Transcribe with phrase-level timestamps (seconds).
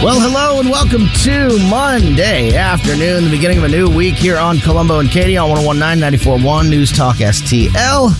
[0.00, 4.58] Well, hello and welcome to Monday afternoon, the beginning of a new week here on
[4.60, 8.12] Colombo and Katie on 1019 941 News Talk STL.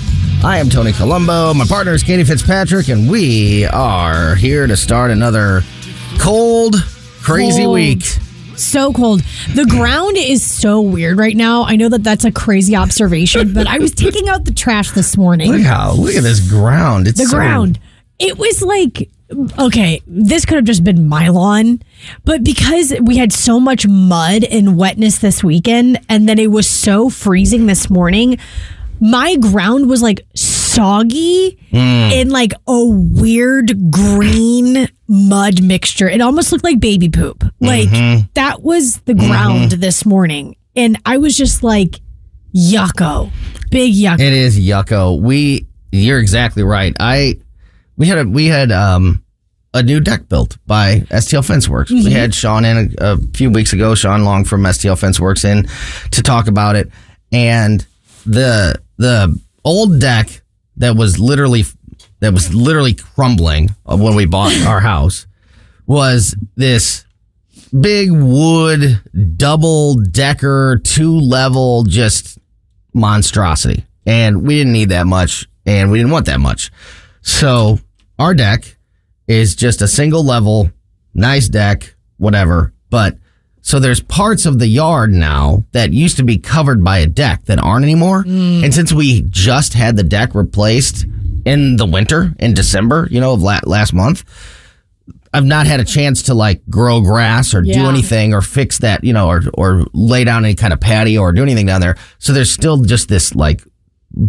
[0.45, 1.55] I am Tony Colombo.
[1.55, 5.63] My partner is Katie Fitzpatrick, and we are here to start another
[6.19, 6.75] cold,
[7.23, 7.75] crazy Cold.
[7.75, 8.03] week.
[8.57, 9.23] So cold.
[9.55, 11.63] The ground is so weird right now.
[11.63, 15.17] I know that that's a crazy observation, but I was taking out the trash this
[15.17, 15.53] morning.
[15.53, 17.07] Look how look at this ground.
[17.07, 17.79] It's the so- ground.
[18.19, 19.09] It was like
[19.59, 21.83] okay, this could have just been my lawn,
[22.25, 26.69] but because we had so much mud and wetness this weekend and then it was
[26.69, 28.39] so freezing this morning,
[29.01, 31.77] my ground was like soggy hmm.
[31.77, 36.09] in like a weird green mud mixture.
[36.09, 37.45] It almost looked like baby poop.
[37.61, 38.27] Like mm-hmm.
[38.35, 39.81] that was the ground mm-hmm.
[39.81, 40.57] this morning.
[40.75, 42.01] And I was just like
[42.55, 43.31] yucko.
[43.71, 44.21] Big yucko.
[44.21, 45.21] It is yucko.
[45.21, 46.95] We you're exactly right.
[46.99, 47.39] I
[47.99, 49.23] we had a we had um
[49.75, 51.91] a new deck built by STL Fence Works.
[51.91, 55.45] We had Sean in a, a few weeks ago, Sean Long from STL Fence Works
[55.45, 55.69] in
[56.13, 56.91] to talk about it.
[57.33, 57.87] And
[58.25, 60.43] the the old deck
[60.79, 61.65] that was literally
[62.21, 65.27] that was literally crumbling when we bought our house
[65.87, 67.05] was this
[67.79, 69.01] big wood
[69.37, 72.39] double decker two level just
[72.95, 76.71] monstrosity and we didn't need that much and we didn't want that much
[77.21, 77.79] so
[78.19, 78.77] our deck
[79.27, 80.71] is just a single level
[81.15, 83.17] nice deck whatever but
[83.61, 87.45] so there's parts of the yard now that used to be covered by a deck
[87.47, 88.23] that aren't anymore.
[88.25, 88.65] Mm.
[88.65, 91.05] And since we just had the deck replaced
[91.45, 94.25] in the winter in december you know of la- last month
[95.33, 99.05] I've not had a chance to like grow grass or do anything or fix that,
[99.05, 101.97] you know, or or lay down any kind of patio or do anything down there.
[102.19, 103.63] So there's still just this like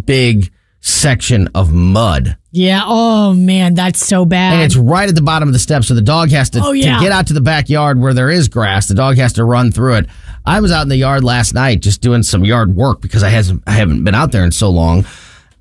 [0.04, 2.36] big section of mud.
[2.52, 2.82] Yeah.
[2.84, 4.54] Oh man, that's so bad.
[4.54, 5.86] And it's right at the bottom of the steps.
[5.88, 6.96] So the dog has to, Oh, yeah.
[6.98, 8.88] to get out to the backyard where there is grass.
[8.88, 10.06] The dog has to run through it.
[10.44, 13.28] I was out in the yard last night just doing some yard work because I
[13.28, 15.04] hasn't I haven't been out there in so long.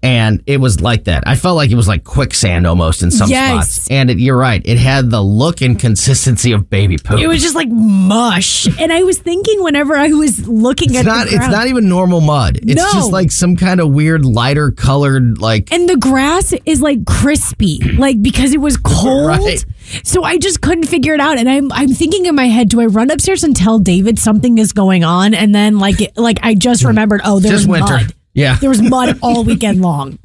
[0.01, 1.23] And it was like that.
[1.27, 3.71] I felt like it was like quicksand almost in some Yes.
[3.71, 3.87] spots.
[3.91, 4.61] And it, you're right.
[4.63, 7.19] It had the look and consistency of baby poop.
[7.19, 8.67] It was just like mush.
[8.79, 11.27] And I was thinking whenever I was looking It's at not.
[11.27, 12.59] the It's not even normal mud.
[12.63, 12.89] It's No.
[12.93, 17.79] just like some kind of weird lighter colored, like and the grass is like crispy,
[17.97, 19.27] like because it was cold.
[19.27, 19.65] Right.
[20.03, 21.37] So I just couldn't figure it out.
[21.37, 24.57] And I'm I'm thinking in my head, do I run upstairs and tell David something
[24.59, 25.33] is going on?
[25.33, 27.93] And then like it, like I just remembered, oh, there's just winter.
[27.95, 28.13] mud.
[28.33, 30.19] Yeah, There was mud all weekend long.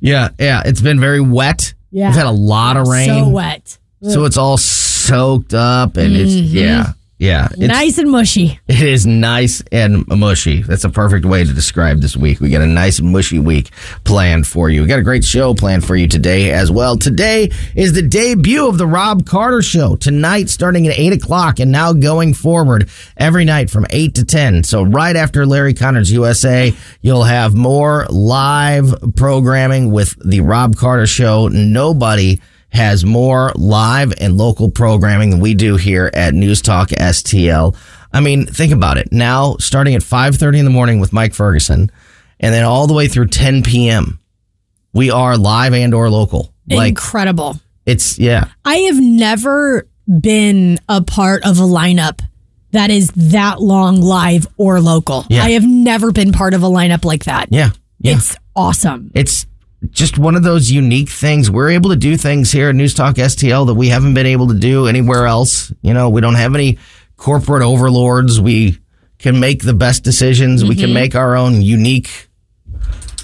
[0.00, 0.62] yeah, yeah.
[0.64, 1.74] It's been very wet.
[1.90, 2.08] Yeah.
[2.08, 3.78] we've had a lot of rain, So wet.
[4.02, 6.56] so it's all soaked up, and it's mm-hmm.
[6.56, 7.48] yeah, yeah.
[7.52, 8.60] It's, nice and mushy.
[8.68, 10.62] It is nice and mushy.
[10.62, 12.40] That's a perfect way to describe this week.
[12.40, 13.70] We got a nice mushy week
[14.04, 14.82] planned for you.
[14.82, 16.98] We got a great show planned for you today as well.
[16.98, 19.96] Today is the debut of the Rob Carter Show.
[19.96, 24.64] Tonight, starting at 8 o'clock and now going forward every night from 8 to 10.
[24.64, 31.06] So right after Larry Connor's USA, you'll have more live programming with the Rob Carter
[31.06, 31.48] Show.
[31.48, 32.40] Nobody
[32.70, 37.76] has more live and local programming than we do here at News Talk STL.
[38.12, 39.12] I mean, think about it.
[39.12, 41.90] Now, starting at 5:30 in the morning with Mike Ferguson,
[42.40, 44.18] and then all the way through 10 p.m.,
[44.92, 46.52] we are live and or local.
[46.68, 47.60] Like Incredible.
[47.84, 49.86] it's yeah, I have never
[50.20, 52.20] been a part of a lineup
[52.72, 55.24] that is that long live or local.
[55.28, 55.44] Yeah.
[55.44, 57.48] I have never been part of a lineup like that.
[57.50, 58.16] yeah, yeah.
[58.16, 59.10] It's awesome.
[59.14, 59.46] it's
[59.90, 61.50] just one of those unique things.
[61.50, 64.48] We're able to do things here at News Talk STL that we haven't been able
[64.48, 65.72] to do anywhere else.
[65.82, 66.78] You know, we don't have any
[67.16, 68.40] corporate overlords.
[68.40, 68.78] We
[69.18, 70.64] can make the best decisions.
[70.64, 70.94] We can mm-hmm.
[70.94, 72.28] make our own unique,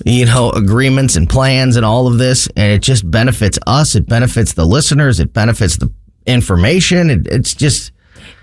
[0.05, 2.49] you know, agreements and plans and all of this.
[2.57, 3.95] And it just benefits us.
[3.95, 5.21] It benefits the listeners.
[5.21, 5.93] It benefits the
[6.27, 7.11] information.
[7.11, 7.93] It, it's just,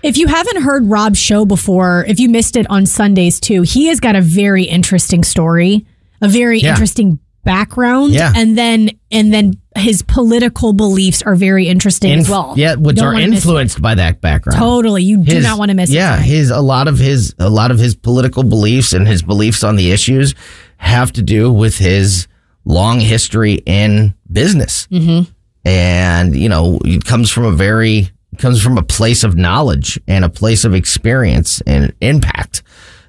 [0.02, 3.86] If you haven't heard Rob's show before, if you missed it on Sundays too, he
[3.88, 5.86] has got a very interesting story,
[6.20, 6.70] a very Yeah.
[6.70, 8.32] interesting background, Yeah.
[8.34, 12.54] and then and then his political beliefs are very interesting as well.
[12.56, 13.48] yeah, which Don't are wanna miss it.
[13.48, 14.58] influenced by that background.
[14.58, 16.22] Totally, you do not want to miss yeah, it.
[16.22, 19.76] his a lot of his a lot of his political beliefs and his beliefs on
[19.76, 20.34] the issues
[20.78, 22.26] have to do with his
[22.64, 25.30] long history in business, mm-hmm.
[25.64, 30.24] and you know it comes from a very comes from a place of knowledge and
[30.24, 32.62] a place of experience and impact.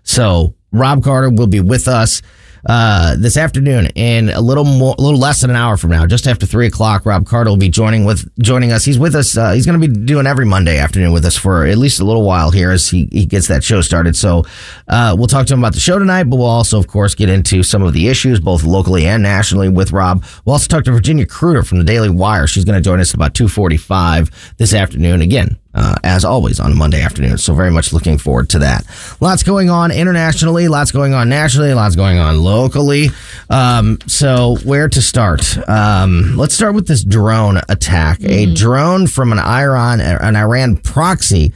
[0.03, 2.21] So Rob Carter will be with us
[2.65, 6.05] uh, this afternoon in a little more, a little less than an hour from now,
[6.05, 7.05] just after three o'clock.
[7.05, 8.85] Rob Carter will be joining with joining us.
[8.85, 9.37] He's with us.
[9.37, 12.05] Uh, he's going to be doing every Monday afternoon with us for at least a
[12.05, 14.15] little while here as he, he gets that show started.
[14.15, 14.43] So
[14.87, 17.29] uh, we'll talk to him about the show tonight, but we'll also, of course, get
[17.29, 20.23] into some of the issues both locally and nationally with Rob.
[20.45, 22.47] We'll also talk to Virginia Kruta from the Daily Wire.
[22.47, 25.21] She's going to join us about two forty five this afternoon.
[25.21, 27.37] Again, uh, as always on Monday afternoon.
[27.37, 28.85] So very much looking forward to that.
[29.19, 33.09] Lots going on internationally, lots going on nationally, lots going on locally.
[33.49, 35.57] Um, so where to start?
[35.69, 38.19] Um, let's start with this drone attack.
[38.19, 38.51] Mm-hmm.
[38.51, 41.53] A drone from an Iran, an Iran proxy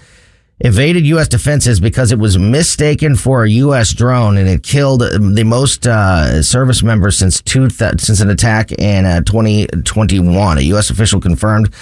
[0.59, 1.27] evaded U.S.
[1.27, 3.93] defenses because it was mistaken for a U.S.
[3.93, 8.71] drone and it killed the most uh, service members since two th- since an attack
[8.71, 10.57] in uh, 2021.
[10.57, 10.89] A U.S.
[10.89, 11.73] official confirmed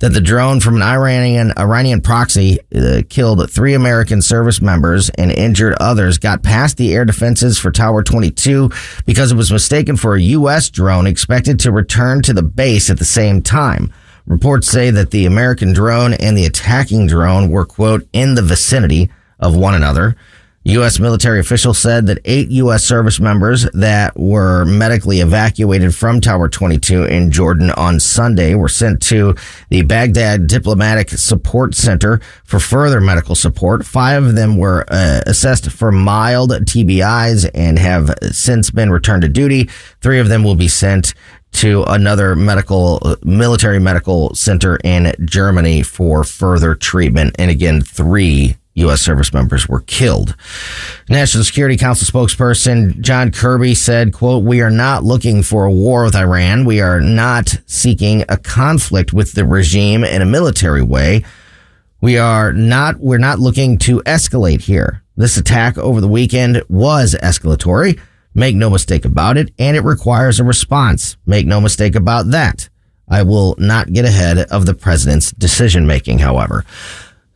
[0.00, 5.30] that the drone from an Iranian Iranian proxy uh, killed three American service members and
[5.30, 6.18] injured others.
[6.18, 8.70] Got past the air defenses for Tower 22
[9.06, 10.70] because it was mistaken for a U.S.
[10.70, 13.92] drone expected to return to the base at the same time.
[14.26, 19.10] Reports say that the American drone and the attacking drone were, quote, in the vicinity
[19.38, 20.16] of one another.
[20.64, 21.00] U.S.
[21.00, 22.84] military officials said that eight U.S.
[22.84, 29.00] service members that were medically evacuated from Tower 22 in Jordan on Sunday were sent
[29.04, 29.34] to
[29.70, 33.86] the Baghdad Diplomatic Support Center for further medical support.
[33.86, 39.30] Five of them were uh, assessed for mild TBIs and have since been returned to
[39.30, 39.70] duty.
[40.02, 41.14] Three of them will be sent
[41.52, 47.34] to another medical military medical center in Germany for further treatment.
[47.38, 49.00] And again, three U.S.
[49.00, 50.34] service members were killed.
[51.08, 56.04] National Security Council spokesperson John Kirby said, quote, we are not looking for a war
[56.04, 56.64] with Iran.
[56.64, 61.24] We are not seeking a conflict with the regime in a military way.
[62.00, 65.02] We are not, we're not looking to escalate here.
[65.16, 68.00] This attack over the weekend was escalatory.
[68.34, 69.52] Make no mistake about it.
[69.58, 71.16] And it requires a response.
[71.26, 72.68] Make no mistake about that.
[73.08, 76.64] I will not get ahead of the president's decision making, however.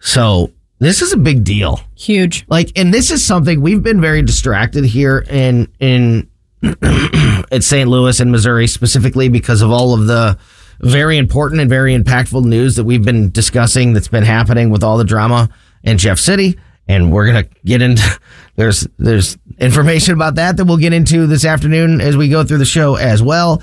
[0.01, 0.53] So
[0.85, 1.81] this is a big deal.
[1.97, 2.45] Huge.
[2.49, 6.29] Like, and this is something we've been very distracted here in, in,
[6.63, 7.89] at St.
[7.89, 10.39] Louis and Missouri specifically because of all of the
[10.81, 14.99] very important and very impactful news that we've been discussing that's been happening with all
[14.99, 15.49] the drama
[15.83, 16.59] in Jeff City.
[16.87, 18.03] And we're going to get into,
[18.57, 22.59] there's, there's information about that that we'll get into this afternoon as we go through
[22.59, 23.63] the show as well.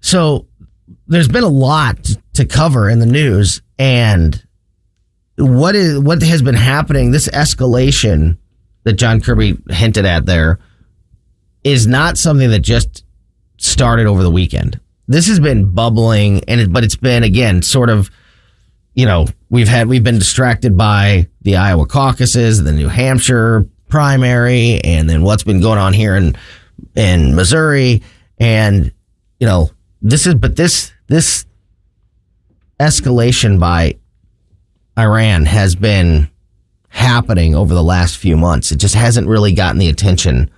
[0.00, 0.46] So
[1.06, 4.45] there's been a lot to cover in the news and
[5.38, 8.38] what is what has been happening this escalation
[8.84, 10.58] that John Kirby hinted at there
[11.64, 13.04] is not something that just
[13.58, 14.80] started over the weekend.
[15.08, 18.10] This has been bubbling and it, but it's been again sort of
[18.94, 24.80] you know, we've had we've been distracted by the Iowa caucuses, the New Hampshire primary
[24.82, 26.34] and then what's been going on here in
[26.96, 28.02] in Missouri
[28.38, 28.92] and
[29.38, 29.70] you know
[30.02, 31.46] this is but this this
[32.80, 33.96] escalation by
[34.98, 36.30] Iran has been
[36.88, 40.50] happening over the last few months it just hasn't really gotten the attention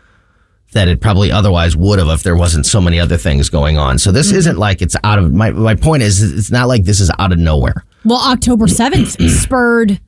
[0.72, 3.98] that it probably otherwise would have if there wasn't so many other things going on
[3.98, 4.36] so this mm-hmm.
[4.36, 7.32] isn't like it's out of my my point is it's not like this is out
[7.32, 10.00] of nowhere well October 7th spurred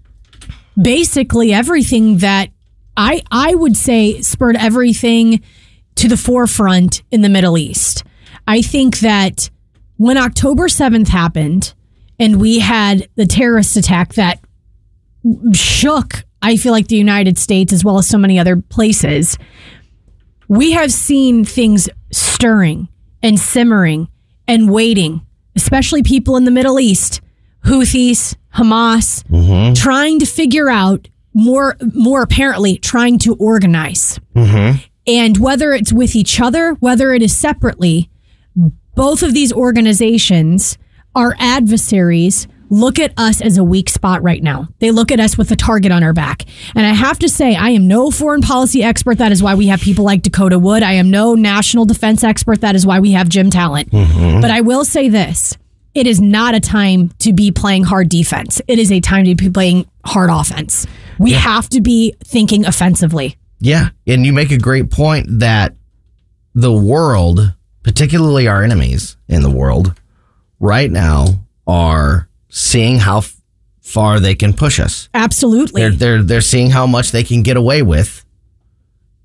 [0.80, 2.50] basically everything that
[2.96, 5.42] I I would say spurred everything
[5.96, 8.04] to the forefront in the Middle East.
[8.46, 9.50] I think that
[9.96, 11.74] when October 7th happened
[12.20, 14.38] and we had the terrorist attack that
[15.54, 19.38] shook, I feel like the United States as well as so many other places,
[20.46, 22.88] we have seen things stirring
[23.22, 24.08] and simmering
[24.46, 25.22] and waiting,
[25.56, 27.22] especially people in the Middle East,
[27.64, 29.74] Houthis, Hamas, mm-hmm.
[29.74, 34.18] trying to figure out more more apparently trying to organize.
[34.34, 34.78] Mm-hmm.
[35.06, 38.10] And whether it's with each other, whether it is separately,
[38.94, 40.76] both of these organizations
[41.14, 44.68] are adversaries look at us as a weak spot right now.
[44.78, 46.44] They look at us with a target on our back.
[46.74, 49.18] And I have to say, I am no foreign policy expert.
[49.18, 50.82] That is why we have people like Dakota Wood.
[50.82, 52.60] I am no national defense expert.
[52.62, 53.90] That is why we have Jim Talent.
[53.90, 54.40] Mm-hmm.
[54.40, 55.58] But I will say this
[55.94, 58.62] it is not a time to be playing hard defense.
[58.68, 60.86] It is a time to be playing hard offense.
[61.18, 61.38] We yeah.
[61.38, 63.36] have to be thinking offensively.
[63.58, 63.90] Yeah.
[64.06, 65.74] And you make a great point that
[66.54, 69.99] the world, particularly our enemies in the world,
[70.60, 73.22] right now are seeing how
[73.80, 75.08] far they can push us.
[75.14, 75.82] Absolutely.
[75.82, 78.24] They're, they're, they're seeing how much they can get away with.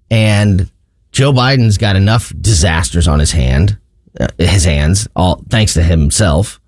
[0.10, 0.72] And
[1.12, 3.78] Joe Biden's got enough disasters on his hand,
[4.20, 6.60] uh, his hands, all thanks to himself,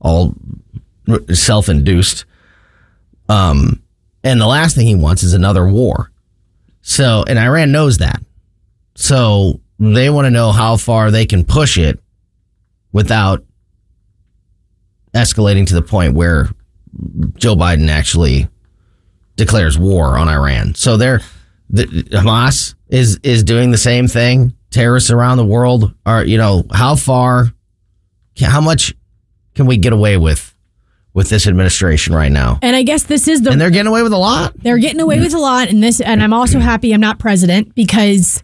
[0.00, 0.34] all
[1.32, 2.24] self-induced.
[3.28, 3.82] Um,
[4.22, 6.10] and the last thing he wants is another war.
[6.82, 8.22] So, and Iran knows that.
[8.94, 11.98] So they want to know how far they can push it
[12.92, 13.44] without
[15.14, 16.48] escalating to the point where
[17.36, 18.48] Joe Biden actually
[19.36, 20.74] declares war on Iran.
[20.74, 21.20] So they're
[21.68, 24.54] the, Hamas is is doing the same thing.
[24.70, 27.46] Terrorists around the world are, you know, how far,
[28.40, 28.94] how much
[29.54, 30.54] can we get away with
[31.12, 32.58] with this administration right now.
[32.62, 34.54] And I guess this is the And they're getting away with a lot.
[34.62, 37.74] they're getting away with a lot and this and i'm also happy i'm not president
[37.74, 38.42] because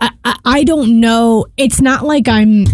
[0.00, 2.64] I, I, I don't know it's not like i'm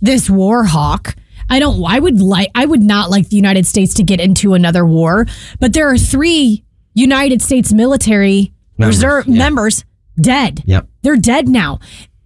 [0.00, 1.16] this war hawk
[1.50, 4.54] i don't i would like i would not like the united states to get into
[4.54, 5.26] another war
[5.60, 6.64] but there are three
[6.94, 9.38] united states military Members, reserve yeah.
[9.38, 9.84] members
[10.20, 10.88] dead Yep.
[11.02, 11.78] they're dead now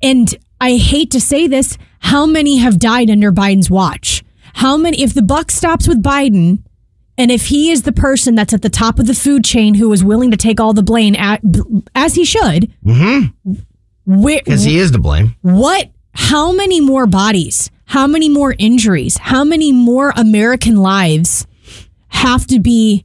[0.02, 4.22] and i hate to say this how many have died under biden's watch
[4.54, 6.62] how many if the buck stops with biden
[7.18, 9.92] and if he is the person that's at the top of the food chain who
[9.92, 11.42] is willing to take all the blame, at,
[11.94, 13.52] as he should, mm-hmm.
[14.26, 15.36] Because he is to blame.
[15.42, 15.90] what?
[16.14, 17.70] How many more bodies?
[17.86, 19.18] How many more injuries?
[19.18, 21.46] How many more American lives
[22.08, 23.04] have to be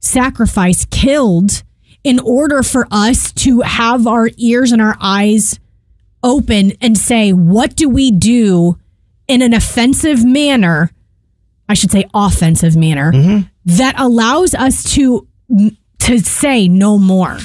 [0.00, 1.62] sacrificed, killed,
[2.02, 5.58] in order for us to have our ears and our eyes
[6.22, 8.78] open and say, what do we do
[9.28, 10.90] in an offensive manner?
[11.68, 13.48] I should say offensive manner mm-hmm.
[13.66, 15.26] that allows us to
[16.00, 17.38] to say no more.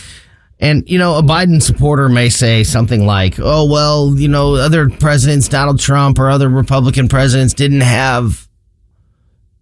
[0.65, 4.89] And, you know, a Biden supporter may say something like, oh, well, you know, other
[4.89, 8.47] presidents, Donald Trump or other Republican presidents didn't have,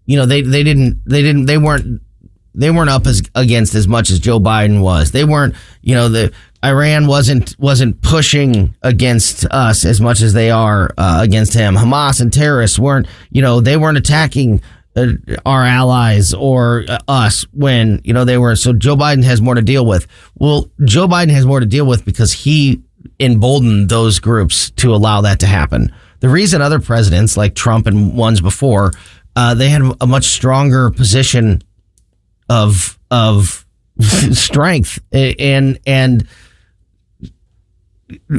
[0.05, 2.01] you know, they, they didn't, they didn't, they weren't,
[2.55, 5.11] they weren't up as against as much as Joe Biden was.
[5.11, 6.31] They weren't, you know, the
[6.63, 11.75] Iran wasn't, wasn't pushing against us as much as they are uh, against him.
[11.75, 14.61] Hamas and terrorists weren't, you know, they weren't attacking
[14.95, 15.07] uh,
[15.45, 19.55] our allies or uh, us when you know they were so Joe Biden has more
[19.55, 20.07] to deal with.
[20.37, 22.81] Well, Joe Biden has more to deal with because he
[23.19, 25.93] emboldened those groups to allow that to happen.
[26.19, 28.91] The reason other presidents like Trump and ones before
[29.35, 31.61] uh, they had a much stronger position
[32.49, 33.65] of of
[33.99, 36.27] strength and and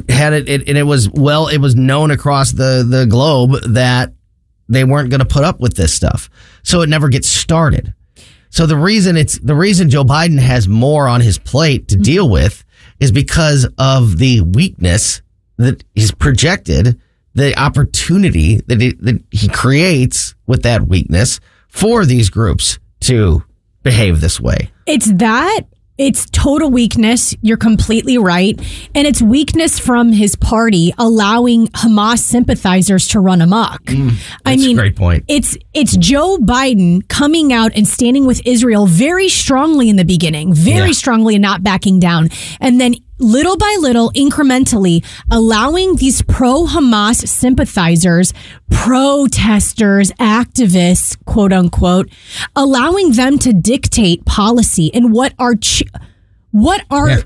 [0.08, 4.12] had it, it and it was well it was known across the the globe that
[4.68, 6.30] they weren't going to put up with this stuff.
[6.62, 7.94] So it never gets started.
[8.50, 12.02] So the reason it's the reason Joe Biden has more on his plate to mm-hmm.
[12.02, 12.64] deal with
[13.00, 15.22] is because of the weakness
[15.56, 17.00] that is projected,
[17.34, 23.42] the opportunity that he, that he creates with that weakness for these groups to
[23.82, 24.70] behave this way.
[24.86, 25.62] It's that.
[25.96, 27.36] It's total weakness.
[27.40, 28.58] You're completely right.
[28.96, 33.80] And it's weakness from his party allowing Hamas sympathizers to run amok.
[33.88, 35.24] I Mm, That's mean, a great point.
[35.28, 40.52] It's it's Joe Biden coming out and standing with Israel very strongly in the beginning,
[40.52, 40.92] very Yeah.
[40.94, 42.28] strongly and not backing down.
[42.60, 48.32] And then little by little, incrementally, allowing these pro Hamas sympathizers,
[48.70, 52.08] protesters, activists, quote unquote,
[52.56, 55.82] allowing them to dictate policy and what our ch-
[56.50, 57.20] what our Yeah.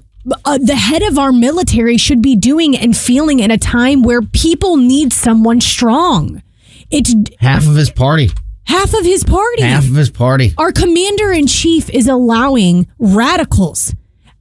[0.44, 4.22] uh, the head of our military should be doing and feeling in a time where
[4.22, 6.42] people need someone strong.
[6.90, 8.30] It's Half of his party,
[8.64, 9.62] half of his party.
[9.62, 10.54] half of his party.
[10.58, 13.94] Our commander in chief is allowing radicals,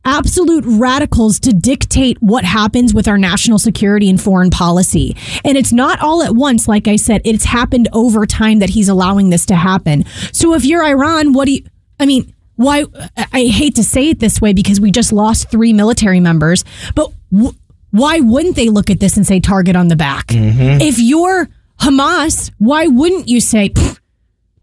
[0.07, 5.15] absolute radicals, to dictate what happens with our national security and foreign policy.
[5.45, 8.89] And it's not all at once, like I said, it's happened over time that he's
[8.89, 10.05] allowing this to happen.
[10.31, 11.63] So if you're Iran, what do you,
[11.99, 12.85] I mean, why,
[13.31, 16.63] I hate to say it this way because we just lost three military members,
[16.95, 17.53] but w-
[17.91, 20.27] why wouldn't they look at this and say target on the back?
[20.27, 20.81] Mm-hmm.
[20.81, 21.49] If you're
[21.79, 23.71] Hamas, why wouldn't you say,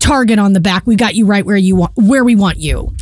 [0.04, 0.86] target on the back.
[0.86, 2.94] We got you right where you want where we want you.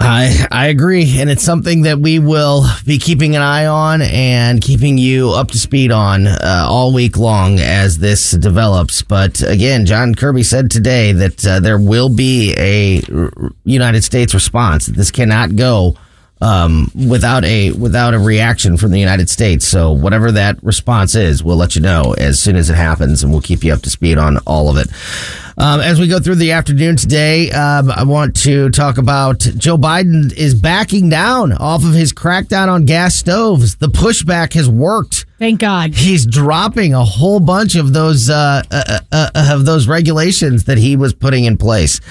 [0.00, 4.60] I I agree, and it's something that we will be keeping an eye on and
[4.60, 9.02] keeping you up to speed on uh, all week long as this develops.
[9.02, 13.02] But again, John Kirby said today that uh, there will be a
[13.64, 14.86] United States response.
[14.86, 15.96] This cannot go
[16.40, 19.66] um, without a without a reaction from the United States.
[19.66, 23.32] So whatever that response is, we'll let you know as soon as it happens, and
[23.32, 24.88] we'll keep you up to speed on all of it.
[25.58, 29.78] Um, as we go through the afternoon today, um, I want to talk about Joe
[29.78, 33.76] Biden is backing down off of his crackdown on gas stoves.
[33.76, 35.24] The pushback has worked.
[35.38, 35.94] Thank God.
[35.94, 40.94] He's dropping a whole bunch of those uh, uh, uh, of those regulations that he
[40.94, 42.02] was putting in place.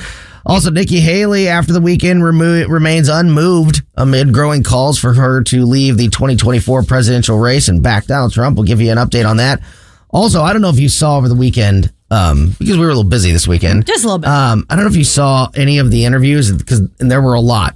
[0.43, 5.65] Also, Nikki Haley, after the weekend, remo- remains unmoved amid growing calls for her to
[5.65, 8.57] leave the 2024 presidential race and back Donald Trump.
[8.57, 9.61] We'll give you an update on that.
[10.09, 12.95] Also, I don't know if you saw over the weekend um, because we were a
[12.95, 13.85] little busy this weekend.
[13.85, 14.29] Just a little bit.
[14.29, 17.33] Um, I don't know if you saw any of the interviews because and there were
[17.33, 17.75] a lot.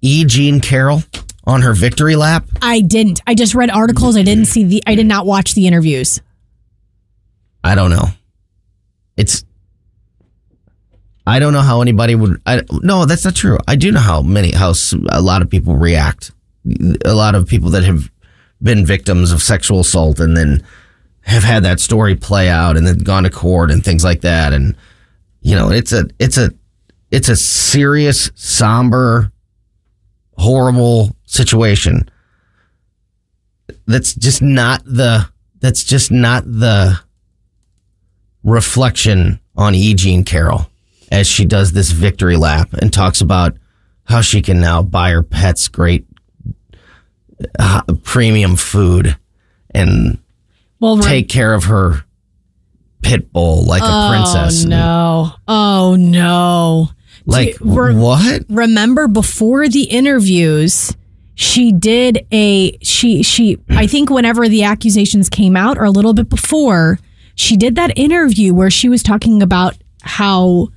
[0.00, 0.24] E.
[0.24, 1.02] Jean Carroll
[1.44, 2.44] on her victory lap.
[2.60, 3.20] I didn't.
[3.26, 4.16] I just read articles.
[4.16, 6.20] I didn't see the I did not watch the interviews.
[7.62, 8.06] I don't know.
[9.16, 9.44] It's.
[11.24, 12.42] I don't know how anybody would.
[12.44, 13.58] I, no, that's not true.
[13.68, 14.74] I do know how many how
[15.10, 16.32] a lot of people react.
[17.04, 18.10] A lot of people that have
[18.60, 20.64] been victims of sexual assault and then
[21.22, 24.52] have had that story play out and then gone to court and things like that.
[24.52, 24.76] And
[25.40, 26.50] you know, it's a it's a
[27.10, 29.32] it's a serious, somber,
[30.36, 32.10] horrible situation.
[33.86, 35.28] That's just not the
[35.60, 36.98] that's just not the
[38.42, 39.94] reflection on E.
[39.94, 40.66] Jean Carroll
[41.10, 43.56] as she does this victory lap and talks about
[44.04, 46.06] how she can now buy her pets great
[47.58, 49.16] uh, premium food
[49.70, 50.18] and
[50.82, 52.04] Well, take care of her
[53.02, 54.64] pit bull like a oh, princess.
[54.64, 55.32] Oh no!
[55.46, 56.88] Oh no!
[57.24, 58.42] Like Do- re- what?
[58.48, 60.96] remember before the interviews
[61.34, 66.12] she did a she she i think whenever the accusations came out or a little
[66.12, 66.98] bit before
[67.34, 70.68] she did that interview where she was talking about how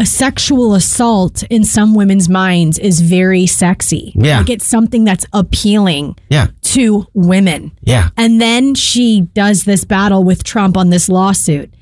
[0.00, 4.38] a sexual assault in some women's minds is very sexy Yeah.
[4.38, 8.08] like it's something that's appealing Yeah, to women yeah.
[8.16, 11.72] and then she does this battle with Trump on this lawsuit.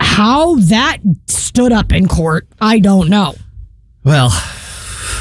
[0.00, 3.34] How that stood up in court, I don't know.
[4.04, 4.30] Well,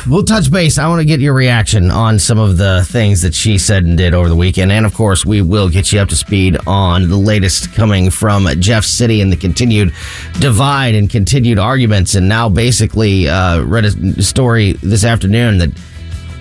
[0.06, 0.78] we'll touch base.
[0.78, 3.98] I want to get your reaction on some of the things that she said and
[3.98, 4.72] did over the weekend.
[4.72, 8.48] And of course, we will get you up to speed on the latest coming from
[8.60, 9.94] Jeff City and the continued
[10.40, 12.16] divide and continued arguments.
[12.16, 15.72] And now, basically, uh, read a story this afternoon that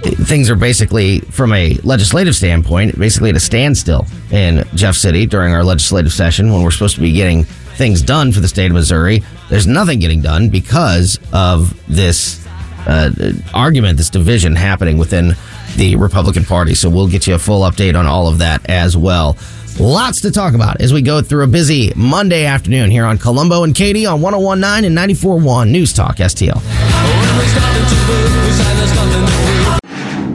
[0.03, 5.55] things are basically, from a legislative standpoint, basically at a standstill in Jeff City during
[5.55, 8.73] our legislative session when we're supposed to be getting things done for the state of
[8.73, 9.23] Missouri.
[9.51, 12.46] There's nothing getting done because of this
[12.87, 13.11] uh,
[13.55, 15.35] argument, this division happening within
[15.77, 16.75] the Republican Party.
[16.75, 19.37] So we'll get you a full update on all of that as well.
[19.79, 23.63] Lots to talk about as we go through a busy Monday afternoon here on Colombo
[23.63, 26.63] and Katie on 1019 and 941 News Talk STL.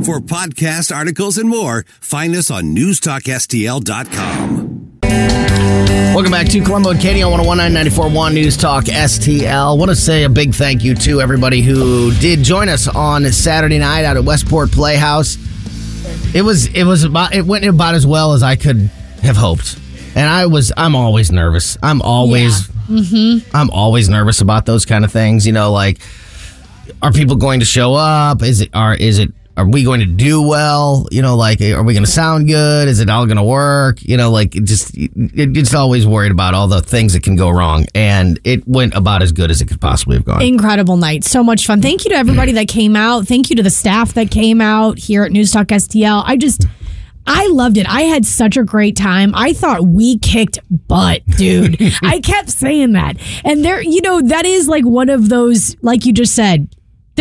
[0.06, 4.71] For podcast articles and more, find us on newstalkstl.com.
[5.12, 9.78] Welcome back to Colombo and Katie on 1019 News Talk STL.
[9.78, 13.80] want to say a big thank you to everybody who did join us on Saturday
[13.80, 15.38] night out at Westport Playhouse.
[16.36, 18.78] It was it was about it went about as well as I could
[19.24, 19.80] have hoped.
[20.16, 21.78] And I was I'm always nervous.
[21.82, 23.56] I'm always mm-hmm.
[23.56, 26.00] I'm always nervous about those kind of things, you know, like
[27.02, 28.44] are people going to show up?
[28.44, 31.08] Is it are is it are we going to do well?
[31.12, 32.88] You know, like are we going to sound good?
[32.88, 34.02] Is it all going to work?
[34.02, 37.86] You know, like just it's always worried about all the things that can go wrong,
[37.94, 40.42] and it went about as good as it could possibly have gone.
[40.42, 41.24] Incredible night.
[41.24, 41.82] So much fun.
[41.82, 43.28] Thank you to everybody that came out.
[43.28, 46.24] Thank you to the staff that came out here at News Talk STL.
[46.26, 46.66] I just
[47.28, 47.88] I loved it.
[47.88, 49.34] I had such a great time.
[49.36, 51.78] I thought we kicked butt, dude.
[52.02, 53.18] I kept saying that.
[53.44, 56.68] And there, you know, that is like one of those, like you just said,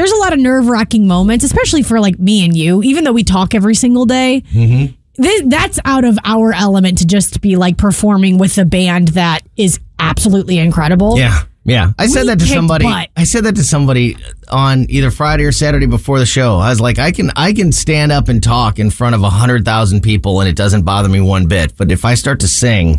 [0.01, 3.13] there's a lot of nerve wracking moments, especially for like me and you, even though
[3.13, 4.43] we talk every single day.
[4.51, 5.23] Mm-hmm.
[5.23, 9.41] Th- that's out of our element to just be like performing with a band that
[9.59, 11.19] is absolutely incredible.
[11.19, 11.41] Yeah.
[11.65, 11.93] Yeah.
[11.99, 12.85] I said We that to somebody.
[12.87, 13.11] butt.
[13.15, 14.17] I said that to somebody
[14.49, 16.57] on either Friday or Saturday before the show.
[16.57, 19.29] I was like, I can I can stand up and talk in front of a
[19.29, 21.77] hundred thousand people and it doesn't bother me one bit.
[21.77, 22.99] But if I start to sing,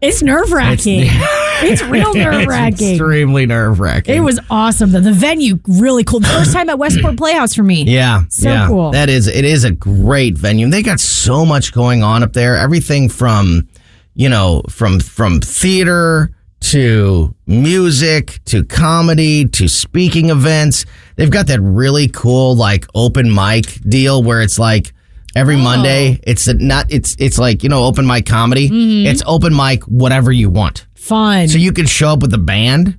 [0.00, 1.08] It's nerve wracking.
[1.62, 2.88] It's, real nerve it's wracking.
[2.92, 4.14] extremely nerve wracking.
[4.16, 4.92] It was awesome.
[4.92, 6.20] The, the venue really cool.
[6.20, 7.82] The first time at Westport Playhouse for me.
[7.82, 8.66] Yeah, So yeah.
[8.66, 8.92] cool.
[8.92, 10.70] That is, it is a great venue.
[10.70, 12.56] They got so much going on up there.
[12.56, 13.68] Everything from,
[14.14, 20.86] you know, from from theater to music to comedy to speaking events.
[21.16, 24.94] They've got that really cool like open mic deal where it's like
[25.36, 25.58] every Oh.
[25.58, 26.18] Monday.
[26.22, 26.86] It's a, not.
[26.90, 28.68] It's it's like you know open mic comedy.
[28.68, 29.06] Mm-hmm.
[29.06, 30.86] It's open mic whatever you want.
[30.94, 31.48] Fun.
[31.48, 32.98] So you can show up with a band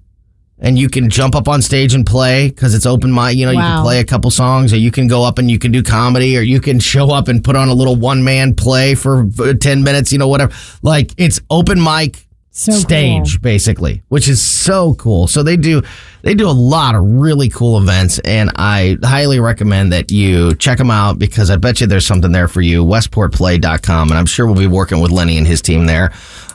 [0.59, 3.35] and you can jump up on stage and play because it's open mic.
[3.35, 5.57] You know, you can play a couple songs or you can go up and you
[5.59, 8.53] can do comedy or you can show up and put on a little one man
[8.55, 9.27] play for
[9.59, 10.53] 10 minutes, you know, whatever.
[10.81, 13.41] Like it's open mic So stage cool.
[13.41, 15.27] basically, which is so cool.
[15.27, 15.81] So they do
[16.23, 20.77] they do a lot of really cool events and I highly recommend that you check
[20.77, 22.83] them out because I bet you there's something there for you.
[22.85, 26.11] westportplay.com and I'm sure we'll be working with Lenny and his team there.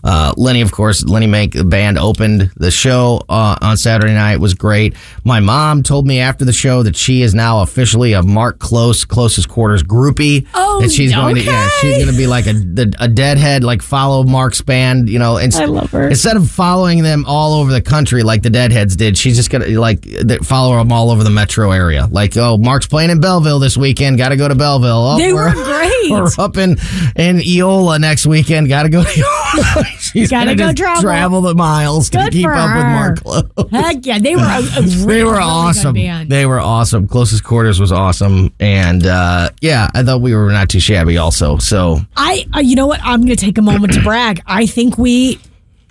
[0.06, 4.34] Uh, Lenny, of course, Lenny Make the band opened the show uh, on Saturday night.
[4.34, 4.94] It was great.
[5.24, 9.04] My mom told me after the show that she is now officially a Mark Close
[9.04, 10.46] closest quarters groupie.
[10.54, 11.70] Oh, and she's going to yeah, okay.
[11.80, 12.54] she's going to be like a,
[13.00, 15.38] a deadhead, like follow Mark's band, you know.
[15.38, 16.08] Inst- I love her.
[16.08, 19.80] Instead of following them all over the country like the Deadheads did, she's just gonna
[19.80, 20.06] like
[20.44, 22.06] follow them all over the metro area.
[22.10, 24.18] Like, oh, Mark's playing in Belleville this weekend.
[24.18, 25.14] Got to go to Belleville.
[25.14, 25.92] Oh, They we're- were great.
[26.10, 26.76] We're up in
[27.16, 28.68] in Eola next weekend.
[28.68, 29.84] Got to go to Eola.
[29.98, 31.40] she's Gotta go just travel.
[31.40, 32.84] the miles to keep up with.
[32.84, 33.70] Mark Close.
[33.72, 34.42] Heck yeah, they were.
[34.42, 35.94] A, a They were really awesome.
[35.94, 36.28] Good.
[36.28, 37.08] They were awesome.
[37.08, 41.18] Closest quarters was awesome, and uh, yeah, I thought we were not too shabby.
[41.18, 43.00] Also, so I, uh, you know what?
[43.02, 44.40] I'm going to take a moment to brag.
[44.46, 45.40] I think we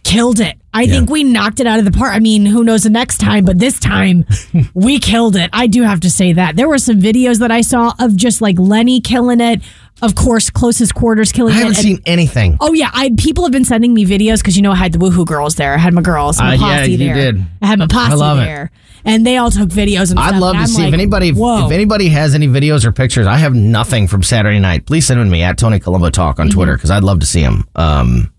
[0.03, 0.55] killed it.
[0.75, 2.13] I think we knocked it out of the park.
[2.13, 4.25] I mean, who knows the next time, but this time
[4.73, 5.49] we killed it.
[5.53, 6.55] I do have to say that.
[6.55, 9.61] There were some videos that I saw of just like Lenny killing it.
[10.01, 11.59] Of course, closest quarters killing I it.
[11.59, 12.57] I haven't and- seen anything.
[12.59, 14.99] Oh yeah, I people have been sending me videos because you know I had the
[14.99, 15.73] woohoo girls there.
[15.73, 17.15] I had my girls, my Uh, yeah, you there.
[17.31, 17.45] did.
[17.61, 18.41] I had my posse I love it.
[18.43, 18.71] there,
[19.05, 20.41] and they all took videos and I'd stuff.
[20.41, 21.67] love and to see if anybody Whoa.
[21.67, 23.25] if anybody has any videos or pictures.
[23.25, 24.85] I have nothing from Saturday night.
[24.85, 26.55] Please send them to me at Tony Colombo Talk on Mm-hmm.
[26.55, 27.65] Twitter because I'd love to see them.
[27.75, 28.33] Um,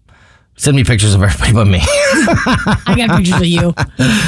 [0.56, 1.80] send me pictures of everybody but me.
[1.82, 3.74] I got pictures of you.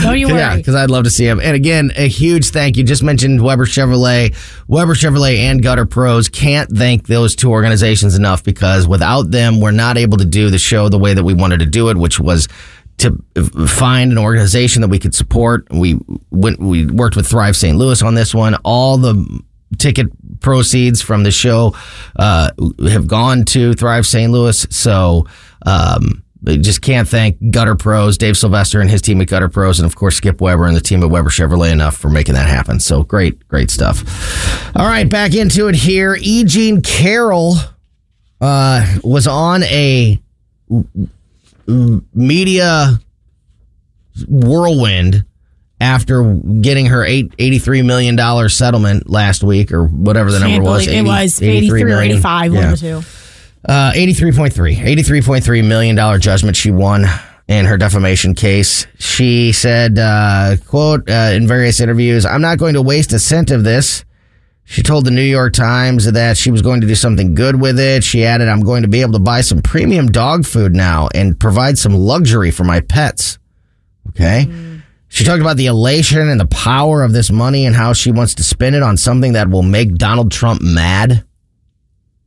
[0.03, 0.39] Don't you worry.
[0.39, 1.41] yeah, because I'd love to see them.
[1.41, 2.85] And again, a huge thank you.
[2.85, 4.37] Just mentioned Weber Chevrolet,
[4.69, 6.29] Weber Chevrolet, and Gutter Pros.
[6.29, 10.59] Can't thank those two organizations enough because without them, we're not able to do the
[10.59, 12.47] show the way that we wanted to do it, which was
[12.99, 13.17] to
[13.67, 15.67] find an organization that we could support.
[15.71, 15.99] We
[16.31, 17.77] went, we worked with Thrive St.
[17.79, 18.57] Louis on this one.
[18.65, 19.41] All the
[19.79, 20.09] ticket
[20.41, 21.75] proceeds from the show
[22.17, 22.51] uh,
[22.89, 24.31] have gone to Thrive St.
[24.33, 24.67] Louis.
[24.71, 25.27] So
[25.67, 29.87] um, just can't thank Gutter Pros, Dave Sylvester and his team at Gutter Pros, and
[29.87, 32.79] of course Skip Weber and the team at Weber Chevrolet enough for making that happen.
[32.81, 34.05] So great, great stuff.
[34.77, 36.17] All right, back into it here.
[36.21, 36.45] E.
[36.45, 37.57] Jean Carroll
[38.41, 40.21] uh, was on a
[42.15, 42.99] media
[44.29, 45.25] whirlwind
[45.81, 50.87] after getting her eight, $83 million settlement last week or whatever the Can't number was.
[50.89, 52.13] it was 83 83 or million.
[52.13, 52.71] 85, one Yeah.
[52.71, 53.03] the two.
[53.65, 54.77] Uh, 83.3.
[54.77, 57.05] $83.3 million judgment she won
[57.49, 58.87] in her defamation case.
[58.99, 63.51] She said, uh, quote, uh, in various interviews, I'm not going to waste a cent
[63.51, 64.05] of this.
[64.65, 67.81] She told the New York Times that she was going to do something good with
[67.81, 68.05] it.
[68.05, 71.41] She added, I'm going to be able to buy some premium dog food now and
[71.41, 73.39] provide some luxury for my pets.
[74.11, 74.47] Okay.
[75.09, 78.35] She talked about the elation and the power of this money and how she wants
[78.35, 81.25] to spend it on something that will make Donald Trump mad.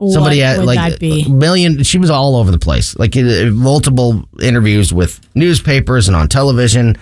[0.10, 1.84] Somebody what had like a million.
[1.84, 6.96] She was all over the place, like multiple interviews with newspapers and on television.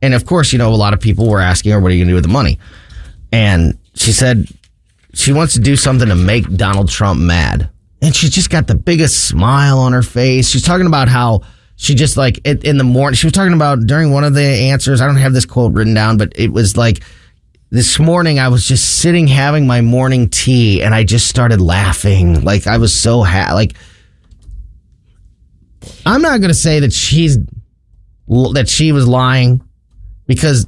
[0.00, 2.00] And of course, you know, a lot of people were asking her, "What are you
[2.00, 2.58] going to do with the money?"
[3.32, 4.46] And she said
[5.14, 7.70] she wants to do something to make Donald Trump mad.
[8.02, 10.48] And she just got the biggest smile on her face.
[10.48, 11.40] She's talking about how
[11.76, 13.16] she just like in the morning.
[13.16, 15.00] She was talking about during one of the answers.
[15.00, 17.02] I don't have this quote written down, but it was like
[17.70, 22.42] this morning I was just sitting having my morning tea and I just started laughing.
[22.44, 23.74] Like I was so ha- like
[26.04, 27.38] I'm not going to say that she's
[28.28, 29.60] that she was lying
[30.26, 30.66] because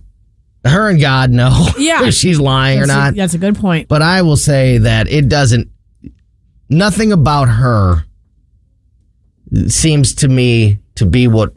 [0.65, 2.05] her and God know Yeah.
[2.05, 3.15] if she's lying or That's a- not.
[3.15, 3.89] that's a good point.
[3.89, 5.71] But I will say that it doesn't
[6.69, 8.05] nothing about her
[9.69, 11.55] seems to me to be what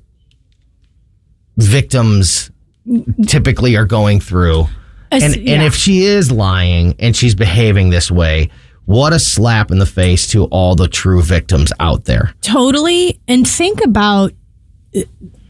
[1.58, 2.52] victims
[2.88, 3.28] mm, mm.
[3.28, 4.66] typically are going through.
[5.12, 8.50] And and if she is lying and she's behaving this way,
[8.86, 12.34] what a slap in the face to all the true victims out there.
[12.42, 13.20] Totally.
[13.28, 14.32] And think about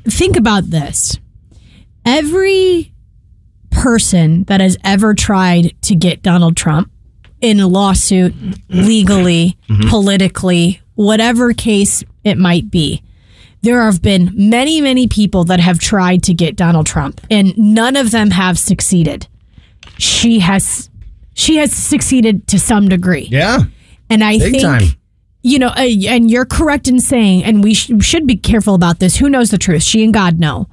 [0.06, 1.20] think about this.
[2.06, 2.92] Every
[3.70, 6.92] person that has ever tried to get Donald Trump
[7.40, 8.34] in a lawsuit
[8.70, 9.90] legally, mm-hmm.
[9.90, 13.02] politically, whatever case it might be.
[13.64, 17.96] There have been many, many people that have tried to get Donald Trump and none
[17.96, 19.28] of them have succeeded.
[20.02, 20.90] She has
[21.34, 23.28] she has succeeded to some degree.
[23.32, 23.60] Yeah.
[24.10, 24.84] And I Big think time.
[25.42, 29.00] you know, uh, and you're correct in saying, and we sh- should be careful about
[29.00, 29.16] this.
[29.18, 29.84] Who knows the truth?
[29.84, 30.68] She and God know.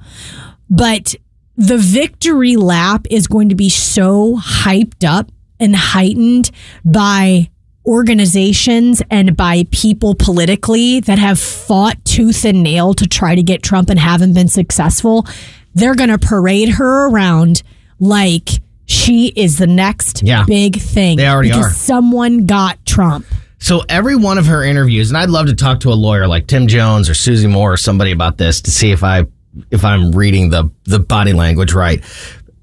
[0.69, 1.15] But
[1.55, 6.51] the victory lap is going to be so hyped up and heightened
[6.83, 7.49] by
[7.85, 13.63] organizations and by people politically that have fought tooth and nail to try to get
[13.63, 15.25] Trump and haven't been successful.
[15.73, 17.63] They're going to parade her around
[17.99, 18.49] like
[18.89, 20.43] she is the next Yeah.
[20.45, 21.17] big thing.
[21.17, 21.69] They already because are.
[21.69, 23.25] Someone got Trump.
[23.59, 26.47] So every one of her interviews, and I'd love to talk to a lawyer like
[26.47, 29.25] Tim Jones or Susie Moore or somebody about this to see if I
[29.69, 32.03] if I'm reading the the body language right.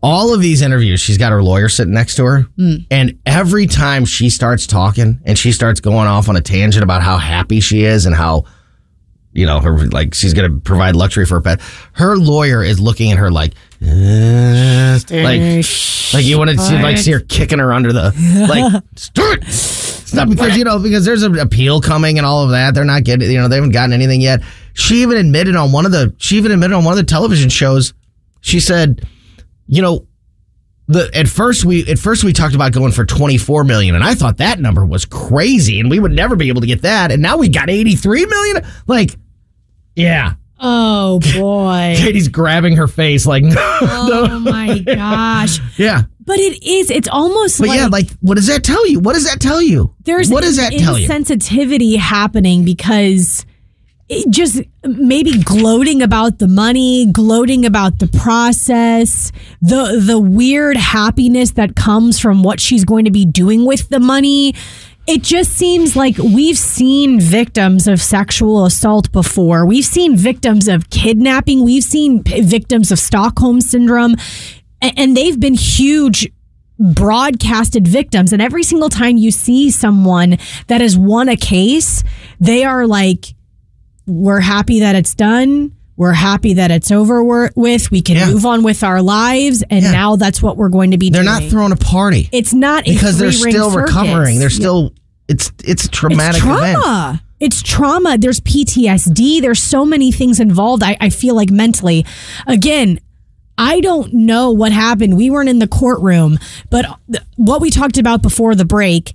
[0.02, 2.76] All of these interviews, she's got her lawyer sitting next to her, hmm.
[2.90, 7.02] and every time she starts talking and she starts going off on a tangent about
[7.02, 8.44] how happy she is and how
[9.36, 11.60] you know her like she's going to provide luxury for her pet,
[11.92, 13.54] her lawyer is looking at her like.
[13.82, 15.64] "Uh," like,
[16.14, 18.12] like you want to see, like see her kicking her under the
[18.48, 18.82] like.
[18.96, 19.38] "Stop!
[19.42, 22.74] It's not because you know because there's an appeal coming and all of that.
[22.74, 24.40] They're not getting you know they haven't gotten anything yet.
[24.74, 27.50] She even admitted on one of the she even admitted on one of the television
[27.50, 27.92] shows.
[28.40, 29.06] She said,
[29.66, 30.06] you know,
[30.86, 34.14] the at first we at first we talked about going for 24 million and I
[34.14, 37.20] thought that number was crazy and we would never be able to get that and
[37.20, 38.64] now we got 83 million.
[38.86, 39.16] Like,
[39.96, 40.34] yeah.
[40.58, 41.94] Oh boy.
[41.98, 45.58] Katie's grabbing her face like, oh my gosh.
[45.78, 46.02] yeah.
[46.24, 48.98] But it is, it's almost But like, yeah, like what does that tell you?
[49.00, 49.94] What does that tell you?
[50.04, 51.06] there's what does that tell you?
[51.06, 53.46] Sensitivity happening because
[54.08, 59.30] it just maybe gloating about the money, gloating about the process,
[59.60, 64.00] the the weird happiness that comes from what she's going to be doing with the
[64.00, 64.54] money.
[65.06, 69.64] It just seems like we've seen victims of sexual assault before.
[69.64, 71.62] We've seen victims of kidnapping.
[71.64, 74.16] We've seen p- victims of Stockholm syndrome.
[74.82, 76.28] a- And they've been huge
[76.78, 78.32] broadcasted victims.
[78.32, 82.02] And every single time you see someone that has won a case,
[82.40, 83.34] they are like,
[84.06, 85.72] we're happy that it's done.
[85.96, 87.90] We're happy that it's over with.
[87.90, 88.30] We can Yeah.
[88.30, 89.62] move on with our lives.
[89.70, 89.92] And Yeah.
[89.92, 91.24] now that's what we're going to be doing.
[91.24, 91.44] They're doing.
[91.44, 93.94] not throwing a party it's not because they're still circus.
[93.94, 94.38] recovering.
[94.38, 94.92] They're still
[95.28, 96.78] it's it's a traumatic it's event.
[96.82, 97.22] trauma.
[97.40, 98.16] It's trauma.
[98.18, 99.40] There's PTSD.
[99.40, 100.82] There's so many things involved.
[100.82, 102.06] I, I feel like mentally.
[102.46, 102.98] Again,
[103.58, 105.16] I don't know what happened.
[105.16, 106.38] We weren't in the courtroom,
[106.70, 109.14] but th- what we talked about before the break,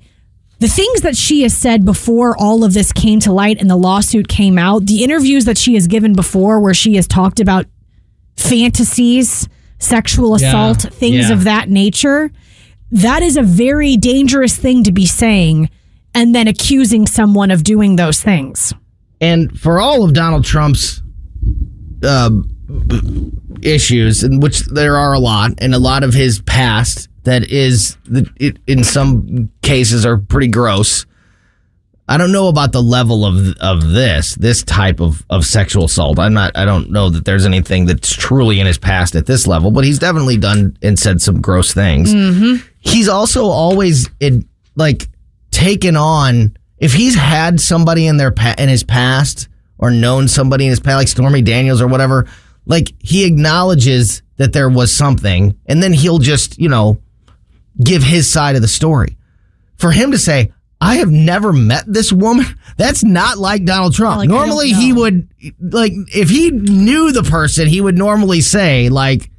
[0.62, 3.76] the things that she has said before all of this came to light and the
[3.76, 7.65] lawsuit came out, the interviews that she has given before where she has talked about
[8.38, 11.34] fantasies, sexual assault, things yeah.
[11.34, 12.32] of that nature,
[12.91, 15.67] that is a very dangerous thing to be saying
[16.13, 18.71] and then accusing someone of doing those things.
[19.19, 21.02] And for all of Donald Trump's
[22.04, 22.30] uh,
[23.63, 27.98] issues, in which there are a lot, and a lot of his past that is,
[28.06, 31.06] that it, in some cases, are pretty gross.
[32.12, 36.20] I don't know about the level of of this this type of of sexual assault.
[36.20, 36.52] I'm not.
[36.58, 39.86] I don't know that there's anything that's truly in his past at this level, but
[39.86, 42.14] he's definitely done and said some gross things.
[42.14, 42.68] Mm-hmm.
[42.80, 45.08] He's also always in, like
[45.52, 50.66] taken on if he's had somebody in their pa- in his past or known somebody
[50.66, 52.28] in his past, like Stormy Daniels or whatever.
[52.66, 56.98] Like he acknowledges that there was something, and then he'll just you know
[57.84, 59.17] give his side of the story.
[59.78, 62.46] For him to say, I have never met this woman,
[62.78, 64.17] that's not like Donald Trump.
[64.17, 69.30] Like, normally, he would, like, if he knew the person, he would normally say, like,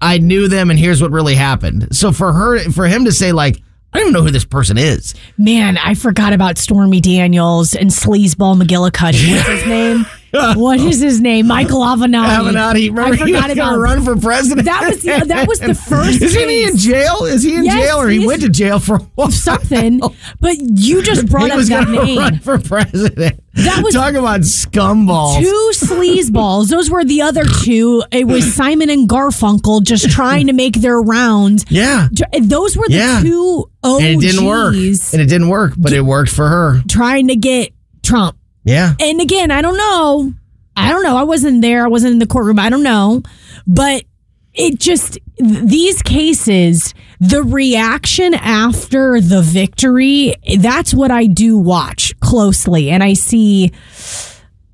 [0.00, 1.94] I knew them and here's what really happened.
[1.94, 5.14] So for her, for him to say, like, I don't know who this person is.
[5.36, 9.34] Man, I forgot about Stormy Daniels and Sleazeball McGillicuddy.
[9.36, 10.06] What's his name?
[10.32, 11.46] What is his name?
[11.46, 12.26] Michael Avenatti.
[12.52, 14.64] Avenatti, remember I he forgot was gonna about run for president.
[14.66, 17.24] That was the- that was the first Isn't he in jail?
[17.24, 19.30] Is he in Yes, jail or he went to jail for while?
[19.30, 20.00] something.
[20.40, 22.18] But you just brought he up was that name.
[22.18, 23.40] run for president.
[23.54, 25.38] That was- talk about scumballs.
[25.38, 26.68] Two sleazeballs.
[26.68, 28.02] Those were the other two.
[28.12, 31.64] It was Simon and Garfunkel just trying to make their rounds.
[31.68, 32.08] Yeah.
[32.40, 33.20] Those were the Yeah.
[33.22, 34.74] two OGs and it didn't work.
[34.74, 36.82] And it didn't work, but it worked for her.
[36.88, 38.36] trying to get Trump.
[38.64, 38.94] Yeah.
[39.00, 40.32] And again, I don't know.
[40.76, 41.16] I don't know.
[41.16, 41.84] I wasn't there.
[41.84, 42.58] I wasn't in the courtroom.
[42.58, 43.22] I don't know.
[43.66, 44.04] But
[44.52, 52.90] it just, these cases, the reaction after the victory, that's what I do watch closely.
[52.90, 53.72] And I see,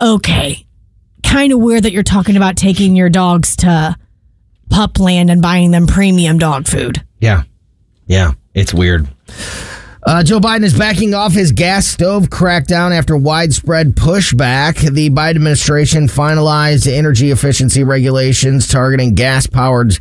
[0.00, 0.66] okay,
[1.22, 3.96] kind of weird that you're talking about taking your dogs to
[4.70, 7.04] Pupland and buying them premium dog food.
[7.20, 7.42] Yeah.
[8.06, 8.32] Yeah.
[8.54, 9.08] It's weird.
[10.06, 14.78] Uh, Joe Biden is backing off his gas stove crackdown after widespread pushback.
[14.78, 19.98] The Biden administration finalized energy efficiency regulations targeting gas powered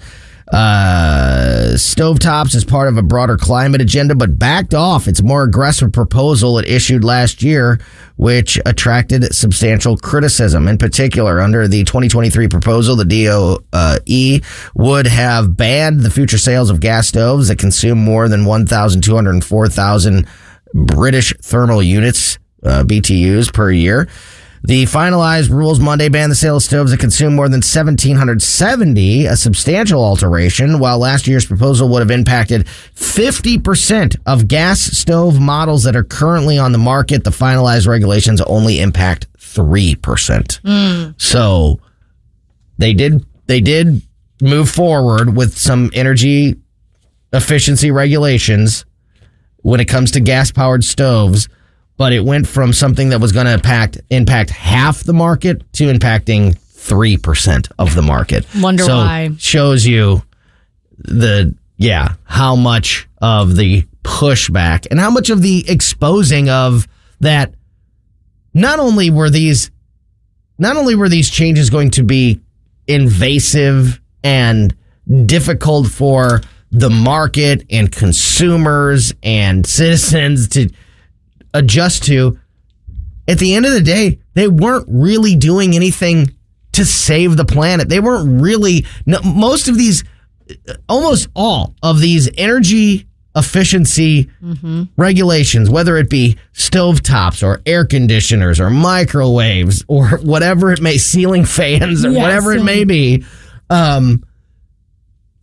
[0.52, 5.92] uh, stovetops as part of a broader climate agenda, but backed off its more aggressive
[5.92, 7.80] proposal it issued last year,
[8.18, 10.68] which attracted substantial criticism.
[10.68, 14.40] In particular, under the 2023 proposal, the DOE
[14.76, 20.28] would have banned the future sales of gas stoves that consume more than 1,204,000
[20.74, 24.08] British thermal units, uh, BTUs per year.
[24.66, 29.36] The finalized rules Monday ban the sale of stoves that consume more than 1,770, a
[29.36, 35.96] substantial alteration, while last year's proposal would have impacted 50% of gas stove models that
[35.96, 37.24] are currently on the market.
[37.24, 40.60] The finalized regulations only impact 3%.
[40.66, 41.12] Hmm.
[41.18, 41.80] So
[42.80, 44.02] they did, they did
[44.42, 46.56] move forward with some energy
[47.32, 48.86] efficiency regulations
[49.58, 51.50] when it comes to gas powered stoves,
[51.98, 55.86] but it went from something that was going to impact impact half the market to
[55.86, 58.46] impacting three percent of the market.
[58.60, 59.32] Wonder so why.
[59.38, 60.24] Shows you
[60.98, 66.88] the yeah how much of the pushback and how much of the exposing of
[67.20, 67.54] that.
[68.54, 69.70] Not only were these,
[70.58, 72.40] not only were these changes going to be
[72.88, 74.74] invasive and
[75.26, 76.40] difficult for
[76.72, 80.70] the market and consumers and citizens to
[81.56, 82.40] adjust to.
[83.28, 86.32] At the end of the day, they weren't really doing anything
[86.74, 87.90] to save the planet.
[87.90, 90.04] They weren't really, no, most of these,
[90.88, 94.30] almost all of these energy efficiency
[94.96, 101.46] regulations, whether it be stovetops or air conditioners or microwaves or whatever it may, ceiling
[101.46, 103.26] fans or whatever it may be.
[103.70, 104.24] Um,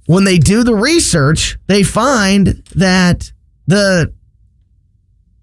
[0.07, 3.33] when they do the research, they find that
[3.67, 4.13] the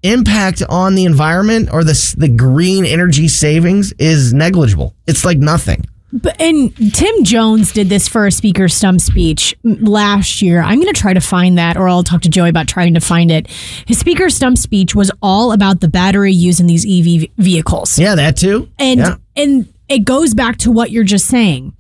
[0.03, 4.95] impact on the environment or the the green energy savings is negligible.
[5.07, 5.85] It's like nothing.
[6.12, 10.62] But, and Tim Jones did this for a speaker stump speech last year.
[10.62, 12.99] I'm going to try to find that, or I'll talk to Joey about trying to
[12.99, 13.47] find it.
[13.85, 17.99] His speaker stump speech was all about the battery used in these EV vehicles.
[17.99, 18.69] Yeah, that too.
[18.79, 19.15] And yeah.
[19.35, 21.73] and it goes back to what you're just saying.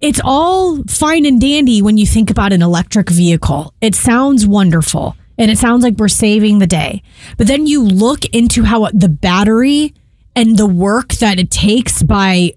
[0.00, 3.74] It's all fine and dandy when you think about an electric vehicle.
[3.80, 7.02] It sounds wonderful and it sounds like we're saving the day.
[7.36, 9.94] But then you look into how the battery
[10.36, 12.52] and the work that it takes by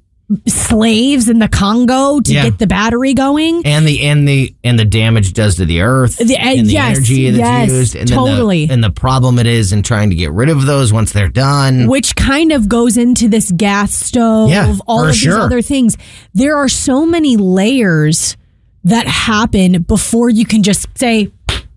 [0.48, 2.46] slaves in the Congo to Yeah.
[2.46, 3.64] get the battery going.
[3.66, 6.72] and the and the and the damage does to the earth The- uh, and the
[6.74, 8.66] yes, energy that's yes, used and totally.
[8.66, 11.28] the, and the problem it is in trying to get rid of those once they're
[11.28, 15.98] done which kind of goes into this gas stove, Yeah, all of these other things.
[16.34, 18.38] There are so many layers
[18.86, 21.30] that happen before you can just say,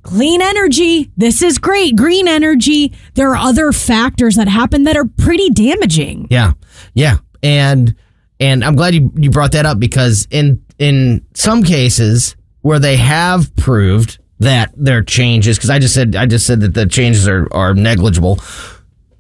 [0.04, 2.92] clean energy, this is great, green energy.
[3.14, 6.28] There are other factors that happen that are pretty damaging.
[6.30, 6.52] yeah
[6.94, 7.94] yeah and
[8.40, 12.96] and i'm glad you, you brought that up because in in some cases where they
[12.96, 17.28] have proved that their changes because i just said i just said that the changes
[17.28, 18.38] are are negligible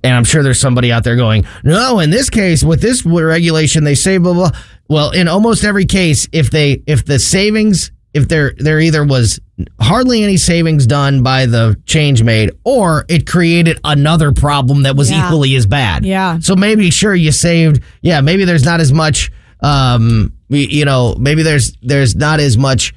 [0.02, 3.84] and I'm sure there's somebody out there going, no, in this case, with this regulation,
[3.84, 4.50] they say blah blah.
[4.86, 9.40] Well, in almost every case, if they if the savings if there there either was
[9.80, 15.10] hardly any savings done by the change made, or it created another problem that was
[15.10, 15.26] Yeah.
[15.26, 16.04] equally as bad.
[16.06, 16.38] Yeah.
[16.38, 17.82] So maybe sure you saved.
[18.00, 19.30] Yeah, maybe there's not as much.
[19.60, 22.94] Um, you know, maybe there's there's not as much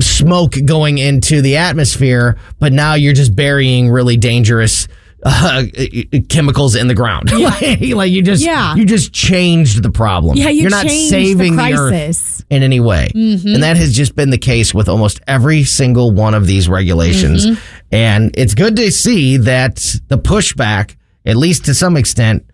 [0.00, 4.88] smoke going into the atmosphere, but now you're just burying really dangerous
[5.24, 5.64] uh,
[6.28, 7.32] chemicals in the ground.
[7.38, 8.74] like, like you just Yeah.
[8.74, 10.36] you just changed the problem.
[10.36, 12.40] Yeah, you are not saving the the, earth crisis.
[12.42, 12.54] Mm-hmm.
[12.54, 16.34] in any way, and that has just been the case with almost every single one
[16.34, 17.46] of these regulations.
[17.46, 17.60] Mm-hmm.
[17.92, 19.76] And it's good to see that
[20.08, 22.46] the pushback, at least to some extent.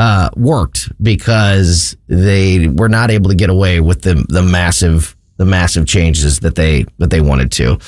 [0.00, 5.44] Uh, worked because they were not able to get away with the the massive the
[5.44, 7.78] massive changes that they that they wanted to.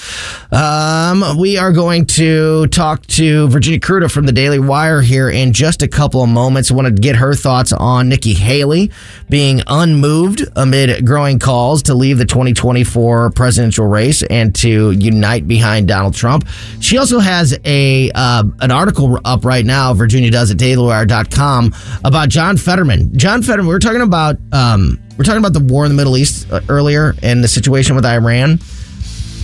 [0.53, 5.53] Um, we are going to talk to Virginia Kruta from the Daily Wire here in
[5.53, 6.71] just a couple of moments.
[6.71, 8.91] I want to get her thoughts on Nikki Haley
[9.29, 15.89] being unmoved amid growing calls to leave the 2024 presidential race and to unite behind
[15.89, 16.47] Donald Trump.
[16.81, 19.93] She also has a uh, an article up right now.
[19.93, 23.19] Virginia does at DailyWire.com about John Fetterman.
[23.19, 23.67] John Fetterman.
[23.67, 24.37] We're talking about.
[24.53, 27.95] Um, we're talking about the war in the Middle East uh, earlier and the situation
[27.95, 28.59] with Iran.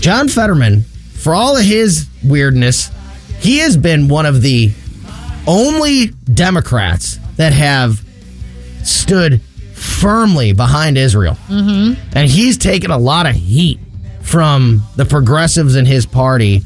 [0.00, 2.90] John Fetterman, for all of his weirdness,
[3.40, 4.72] he has been one of the
[5.46, 8.02] only Democrats that have
[8.84, 9.42] stood
[9.74, 11.36] firmly behind Israel.
[11.46, 12.00] Mm-hmm.
[12.16, 13.78] And he's taken a lot of heat
[14.22, 16.62] from the progressives in his party.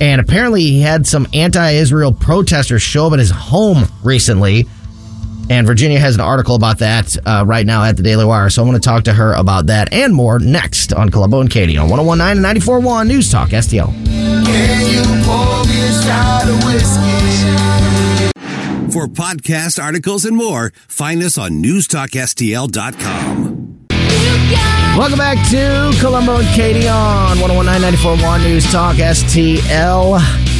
[0.00, 4.66] And apparently, he had some anti Israel protesters show up at his home recently.
[5.48, 8.50] And Virginia has an article about that uh, right now at the Daily Wire.
[8.50, 11.50] So I'm going to talk to her about that and more next on Colombo and
[11.50, 13.92] Katie on 1019 and 94.1 News Talk STL.
[18.92, 23.86] For podcast articles and more, find us on newstalkstl.com.
[24.96, 30.55] Welcome back to Colombo and Katie on 1019 94.1 News Talk STL.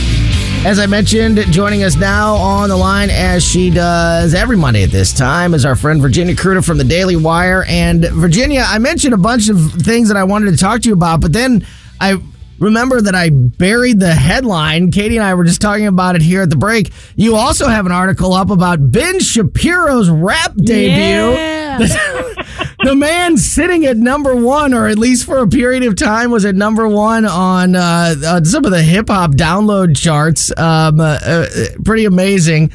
[0.67, 4.91] As I mentioned, joining us now on the line as she does every Monday at
[4.91, 7.65] this time is our friend Virginia Kruta from the Daily Wire.
[7.69, 10.95] And Virginia, I mentioned a bunch of things that I wanted to talk to you
[10.95, 11.65] about, but then
[12.01, 12.21] I
[12.59, 14.91] remember that I buried the headline.
[14.91, 16.91] Katie and I were just talking about it here at the break.
[17.15, 21.39] You also have an article up about Ben Shapiro's rap debut.
[21.39, 21.79] Yeah.
[22.85, 26.45] the man sitting at number one, or at least for a period of time, was
[26.45, 30.51] at number one on uh, uh, some of the hip hop download charts.
[30.57, 31.47] Um, uh, uh,
[31.85, 32.73] pretty amazing.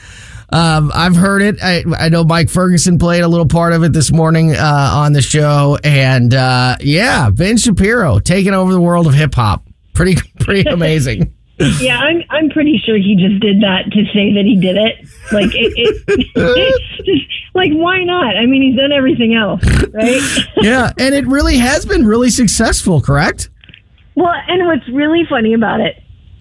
[0.53, 1.63] Um, I've heard it.
[1.63, 5.13] I, I know Mike Ferguson played a little part of it this morning uh, on
[5.13, 9.65] the show, and uh, yeah, Ben Shapiro taking over the world of hip hop.
[9.93, 11.33] Pretty pretty amazing.
[11.79, 15.07] Yeah, I'm I'm pretty sure he just did that to say that he did it.
[15.31, 18.35] Like it, it just like why not?
[18.35, 20.21] I mean, he's done everything else, right?
[20.57, 23.01] yeah, and it really has been really successful.
[23.01, 23.49] Correct?
[24.15, 25.95] well, and what's really funny about it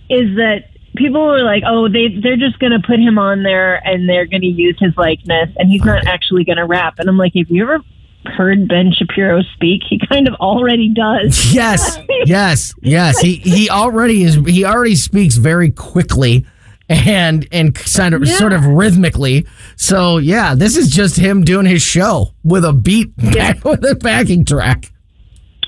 [0.08, 0.64] is that
[0.96, 4.26] people were like, "Oh, they they're just going to put him on there and they're
[4.26, 7.34] going to use his likeness and he's not actually going to rap." And I'm like,
[7.34, 7.84] "Have you ever
[8.26, 11.52] heard Ben Shapiro speak, he kind of already does.
[11.54, 13.18] Yes, yes, yes.
[13.20, 14.34] He he already is.
[14.46, 16.44] He already speaks very quickly
[16.88, 18.34] and and kind of Yeah.
[18.36, 19.46] sort of rhythmically.
[19.76, 24.44] So yeah, this is just him doing his show with a beat with a backing
[24.44, 24.92] track.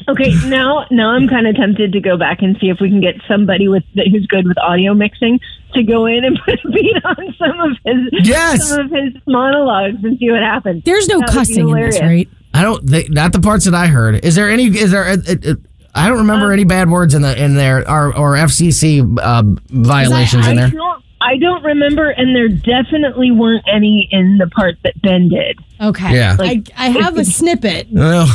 [0.09, 3.01] Okay, now now I'm kind of tempted to go back and see if we can
[3.01, 5.39] get somebody with who's good with audio mixing
[5.75, 8.69] to go in and put a beat on some of his Yes.
[8.69, 10.83] some of his monologues and see what happens.
[10.85, 12.29] There's no That cussing in this, right?
[12.63, 14.25] I don't think not the parts that I heard.
[14.25, 14.67] Is there any?
[14.67, 15.05] Is there?
[15.05, 15.55] uh, uh, uh,
[15.95, 19.43] I don't remember Um, any bad words in the in there or or FCC uh,
[19.69, 20.71] violations in I there.
[20.71, 25.59] don't I don't remember, and there definitely weren't any in the part that Ben did.
[25.83, 26.15] Okay.
[26.15, 26.37] Yeah.
[26.39, 27.89] I, I have a snippet.
[27.93, 28.29] Well,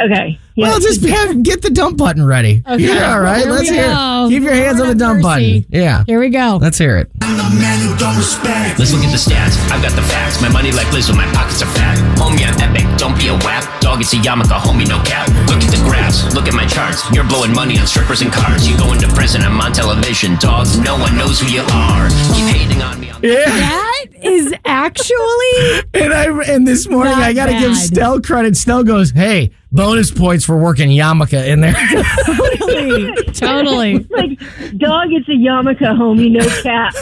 [0.00, 0.68] Okay, yeah.
[0.68, 2.62] well, just have, get the dump button ready.
[2.66, 2.84] Okay.
[2.84, 3.42] Yeah, all right.
[3.42, 3.82] Here Let's hear.
[3.86, 4.26] go.
[4.26, 4.30] it.
[4.30, 5.64] Keep your hands on the dump have button.
[5.70, 6.04] Yeah.
[6.06, 6.58] Here we go.
[6.60, 7.10] Let's hear it.
[7.20, 9.56] Let's look at the stats.
[9.70, 10.40] I've got the facts.
[10.42, 11.96] My money like Lizzo, my pockets are fat.
[12.18, 12.84] Homie, I'm epic.
[12.98, 13.64] Don't be a whack.
[13.80, 14.52] Dog, it's a yarmulke.
[14.58, 15.28] Homie, no cap.
[15.48, 16.34] Look at the graphs.
[16.34, 17.02] Look at my charts.
[17.14, 18.68] You're blowing money on strippers and cars.
[18.68, 19.42] You going to prison.
[19.42, 20.36] I'm on television.
[20.38, 22.08] Dog, no one knows who you are.
[22.34, 23.08] Keep hating on me.
[23.22, 23.44] Yeah.
[23.46, 27.76] That is actually And I and this morning Not I got to give bad.
[27.86, 28.56] Stell credit.
[28.56, 31.74] Stell goes, "Hey, bonus points for working yarmulke in there."
[32.26, 33.98] totally, totally.
[34.10, 34.38] like
[34.78, 36.94] dog, it's a yarmulke, homie, no cap.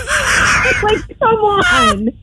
[0.82, 2.08] like, come on.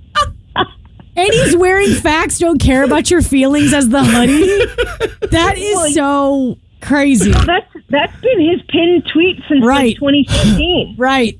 [1.15, 5.27] And he's wearing facts, don't care about your feelings as the hoodie.
[5.31, 7.31] That is so crazy.
[7.31, 9.95] That's that's been his pinned tweet since like, Right.
[9.97, 10.95] 2015.
[10.97, 11.37] Right.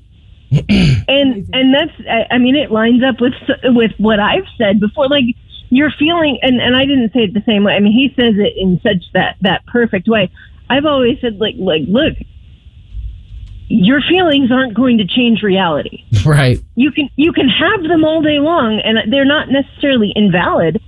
[1.08, 3.34] and and that's I, I mean it lines up with
[3.66, 5.08] with what I've said before.
[5.08, 5.26] Like
[5.70, 7.74] you're feeling and and I didn't say it the same way.
[7.74, 10.32] I mean he says it in such that that perfect way.
[10.70, 12.16] I've always said like like look
[13.72, 16.04] your feelings aren't going to change reality.
[16.26, 16.60] Right.
[16.76, 20.82] you can you can have them all day long and they're not necessarily invalid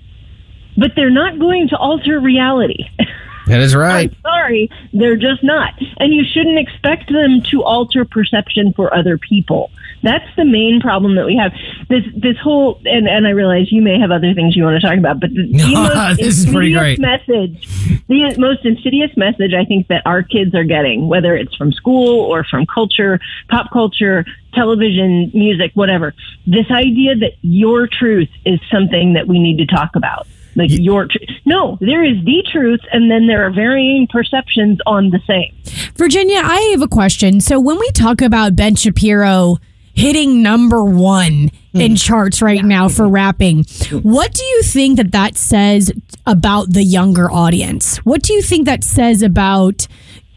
[0.78, 2.86] but they're not going to alter reality
[3.51, 4.09] That is right.
[4.09, 5.73] I'm sorry, they're just not.
[5.97, 9.71] And you shouldn't expect them to alter perception for other people.
[10.03, 11.51] That's the main problem that we have.
[11.89, 14.87] This this whole and, and I realize you may have other things you want to
[14.87, 16.99] talk about, but the, the most this is pretty great.
[16.99, 17.67] message
[18.07, 22.21] the most insidious message I think that our kids are getting, whether it's from school
[22.21, 26.13] or from culture, pop culture, television, music, whatever.
[26.45, 30.27] This idea that your truth is something that we need to talk about.
[30.55, 35.09] Like your tr- no, there is the truth, and then there are varying perceptions on
[35.09, 35.55] the same.
[35.95, 37.39] Virginia, I have a question.
[37.41, 39.57] So when we talk about Ben Shapiro
[39.93, 41.95] hitting number one in hmm.
[41.95, 43.65] charts right now for rapping,
[44.01, 45.91] what do you think that that says
[46.25, 47.97] about the younger audience?
[47.97, 49.87] What do you think that says about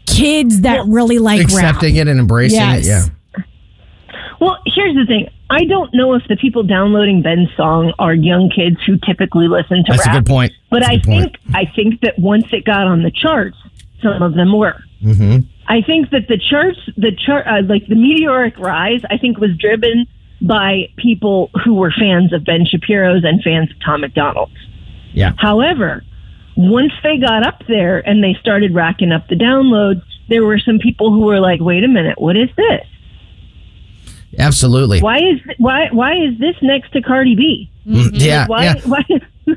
[0.05, 1.51] kids that really like rap?
[1.51, 2.85] Accepting it and embracing Yes.
[2.85, 2.87] it.
[2.87, 3.05] Yeah.
[4.39, 5.29] Well, here's the thing.
[5.49, 9.83] I don't know if the people downloading Ben's song are young kids who typically listen
[9.85, 10.23] to That's a rap.
[10.23, 10.51] good point.
[10.71, 11.37] But That's a I point.
[11.43, 13.57] think I think that once it got on the charts,
[14.01, 14.81] some of them were.
[15.03, 15.41] Mm-hmm.
[15.67, 19.51] I think that the charts, the chart, uh, like the meteoric rise, I think was
[19.57, 20.07] driven
[20.41, 24.53] by people who were fans of Ben Shapiro's and fans of Tom MacDonald's.
[25.13, 25.31] Yeah.
[25.37, 26.03] However,
[26.57, 30.79] once they got up there and they started racking up the downloads, there were some
[30.79, 32.85] people who were like, "Wait a minute, what is this?
[34.39, 35.01] Absolutely.
[35.01, 37.71] Why is why why is this next to Cardi B?
[37.87, 38.47] Mm, Yeah.
[38.47, 38.63] Why?
[38.63, 38.75] yeah.
[38.85, 39.01] why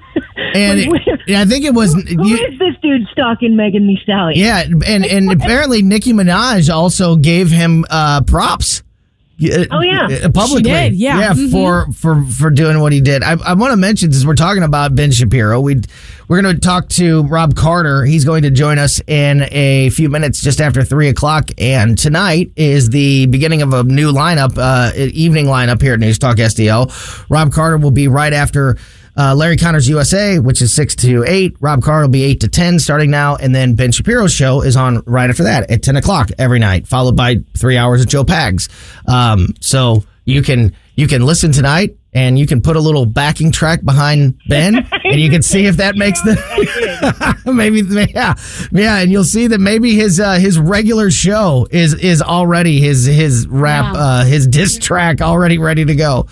[0.54, 1.94] And where- I think it was.
[1.94, 4.38] who you- is this dude stalking Megan Thee Stallion?
[4.38, 8.82] Yeah, and and apparently Nicki Minaj also gave him uh, props.
[9.70, 10.06] Oh, yeah.
[10.24, 10.62] uh, publicly.
[10.62, 11.20] Did, yeah.
[11.20, 11.50] yeah, Mhm.
[11.52, 13.22] for for for doing what he did.
[13.22, 15.80] I, I want to mention since we're talking about Ben Shapiro, we
[16.26, 18.04] we're going to talk to Rob Carter.
[18.04, 21.50] He's going to join us in a few minutes, just after three o'clock.
[21.56, 26.18] And tonight is the beginning of a new lineup, uh, evening lineup here at News
[26.18, 26.90] Talk STL.
[27.30, 28.76] Rob Carter will be right after.
[29.18, 31.56] Uh, Larry Connors USA, which is 6 to 8.
[31.60, 33.34] Rob Carr will be 8 to 10 starting now.
[33.34, 36.86] And then Ben Shapiro's show is on right after that at 10 o'clock every night,
[36.86, 38.68] followed by three hours of Joe Pags.
[39.08, 43.52] Um, so you can, you can listen tonight and you can put a little backing
[43.52, 46.36] track behind Ben and you can see if that makes the,
[47.52, 47.80] maybe,
[48.12, 48.34] yeah,
[48.72, 48.98] yeah.
[48.98, 53.46] And you'll see that maybe his, uh, his regular show is, is already his, his
[53.48, 54.00] rap, Wow.
[54.00, 56.26] uh, his diss track already ready to go.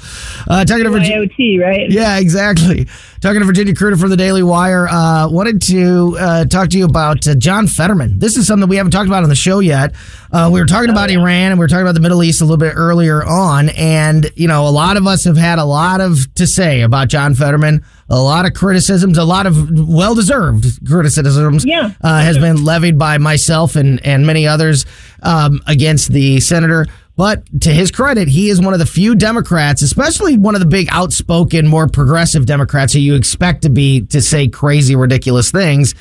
[0.49, 1.29] Uh, talking to Virginia.
[1.29, 1.91] IoT, right?
[1.91, 2.89] Yeah, exactly.
[3.21, 4.87] Talking to Virginia Kruta from the Daily Wire.
[4.89, 8.19] Uh, wanted to uh, talk to you about uh, John Fetterman.
[8.19, 9.95] This is something we haven't talked about on the show yet.
[10.31, 12.45] Uh, we were talking about Iran and we were talking about the Middle East a
[12.45, 13.71] little bit earlier on.
[13.71, 17.09] And, you know, a lot of us have had a lot of to say about
[17.09, 17.83] John Fetterman.
[18.11, 19.57] A lot of criticisms, a lot of
[19.89, 21.91] well deserved criticisms Yeah.
[22.03, 24.85] uh, has been levied by myself and, and many others
[25.23, 26.87] um, against the senator.
[27.17, 30.67] But to his credit, he is one of the few Democrats, especially one of the
[30.67, 35.95] big outspoken, more progressive Democrats who you expect to be to say crazy, ridiculous things.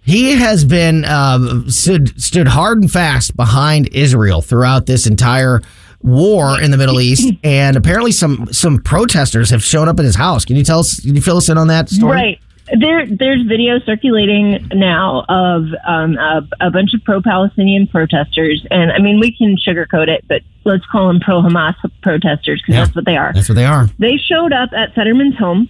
[0.00, 5.60] He has been um, stood, stood hard and fast behind Israel throughout this entire
[6.02, 10.14] war in the Middle East, and apparently some some protesters have shown up at his
[10.14, 10.44] house.
[10.44, 11.00] Can you tell us?
[11.00, 12.12] Can you fill us in on that story?
[12.16, 12.40] Right.
[12.72, 18.98] There, there's video circulating now of um, a, a bunch of pro-Palestinian protesters, and I
[19.00, 22.84] mean we can sugarcoat it, but let's call them pro-Hamas protesters because Yeah.
[22.84, 23.32] that's what they are.
[23.34, 23.86] That's what they are.
[23.98, 25.68] They showed up at Fetterman's home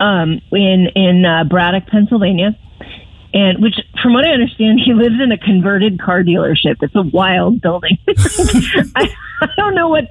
[0.00, 2.58] um, in in uh, Braddock, Pennsylvania,
[3.32, 6.76] and which, from what I understand, he lives in a converted car dealership.
[6.82, 7.98] It's a wild building.
[8.96, 9.08] I,
[9.48, 10.04] I don't know what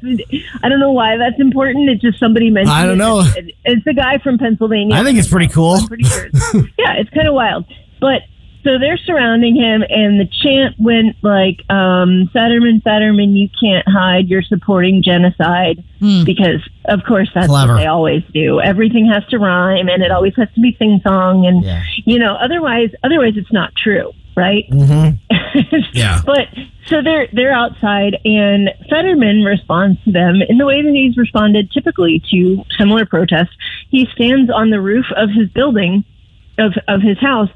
[0.63, 1.89] I don't know why that's important.
[1.89, 2.73] It's just somebody mentioned.
[2.75, 2.97] I don't it.
[2.97, 3.23] know.
[3.35, 4.95] It's, it's a guy from Pennsylvania.
[4.95, 5.71] I think it's pretty cool.
[5.75, 6.25] I'm pretty sure.
[6.25, 7.65] it's- yeah, it's kind of wild,
[7.99, 8.21] but.
[8.63, 14.27] So they're surrounding him, and the chant went like, um, "Fetterman, Fetterman, you can't hide.
[14.27, 17.73] You're supporting genocide." Because, of course, that's Clever.
[17.73, 18.61] what they always do.
[18.61, 21.81] Everything has to rhyme, and it always has to be sing song, and Yeah.
[22.05, 24.65] you know, otherwise, otherwise, it's not true, right?
[25.93, 26.21] Yeah.
[26.25, 26.47] But
[26.87, 31.69] so they're they're outside, and Fetterman responds to them in the way that he's responded
[31.71, 33.49] typically to similar protests.
[33.89, 36.05] He stands on the roof of his building,
[36.57, 37.49] of of his house,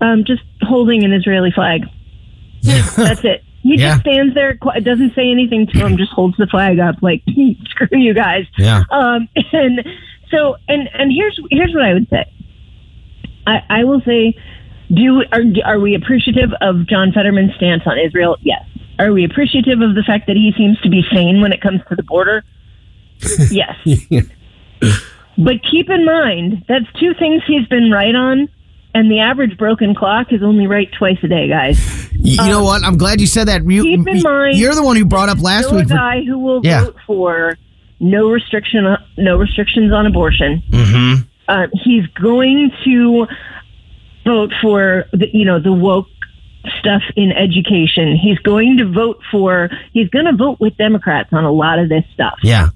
[0.00, 1.82] um, just holding an Israeli flag.
[2.62, 3.42] That's it.
[3.62, 3.94] He Yeah.
[3.94, 7.22] just stands there, doesn't say anything to him, just holds the flag up, like
[7.70, 8.44] screw you guys.
[8.56, 8.84] Yeah.
[8.90, 9.84] Um, and
[10.30, 12.24] so, and and here's here's what I would say.
[13.46, 14.36] I, I will say,
[14.92, 18.36] do are are we appreciative of John Fetterman's stance on Israel?
[18.42, 18.62] Yes.
[18.98, 21.80] Are we appreciative of the fact that he seems to be sane when it comes
[21.88, 22.42] to the border?
[23.50, 23.74] yes.
[25.38, 28.48] But keep in mind that's two things he's been right on,
[28.94, 32.12] and the average broken clock is only right twice a day, guys.
[32.12, 32.84] You, you know what?
[32.84, 33.64] I'm glad you said that.
[33.64, 35.88] You, keep in mind- you're the one who brought up last Still a week.
[35.88, 36.84] for- guy who will Yeah.
[36.84, 37.56] vote for
[38.00, 38.84] no restriction,
[39.16, 40.62] no restrictions on abortion.
[40.70, 41.26] Mhm.
[41.48, 43.26] Uh, he's going to
[44.30, 46.06] vote for the, you know the woke
[46.78, 48.16] stuff in education.
[48.16, 49.70] He's going to vote for.
[49.92, 52.38] He's going to vote with Democrats on a lot of this stuff.
[52.42, 52.68] Yeah.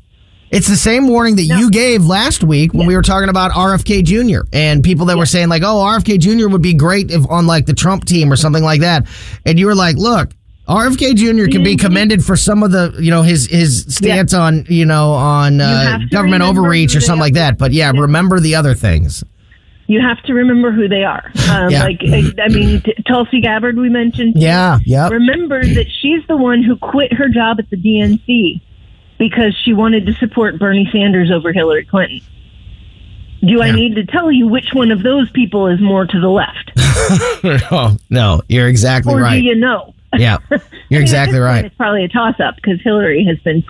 [0.51, 4.05] It's the same warning that you gave last week when we were talking about RFK
[4.05, 4.47] Jr.
[4.53, 6.49] and people that were saying like, "Oh, RFK Jr.
[6.49, 9.09] would be great if on like the Trump team or something like that."
[9.45, 10.31] And you were like, "Look,
[10.69, 11.51] RFK Jr.
[11.51, 15.13] can be commended for some of the, you know, his his stance on, you know,
[15.13, 19.25] on uh, to government overreach or something like that." But yeah, remember the other things.
[19.87, 21.31] You have to remember who they are.
[21.51, 21.85] Um, Yeah.
[21.85, 24.35] Like I mean, T- Tulsi Gabbard, we mentioned.
[24.37, 25.13] Yeah, yep.
[25.13, 28.61] Remember that she's the one who quit her job at the DNC
[29.19, 32.21] because she wanted to support Bernie Sanders over Hillary Clinton.
[33.47, 36.29] Do I need to tell you which one of those people is more to the
[36.29, 36.73] left?
[37.71, 39.39] oh, no, you're exactly or right.
[39.39, 39.95] do you know?
[40.17, 40.39] yeah.
[40.51, 41.65] You're I mean, exactly right.
[41.65, 43.65] It's probably a toss up because Hillary has been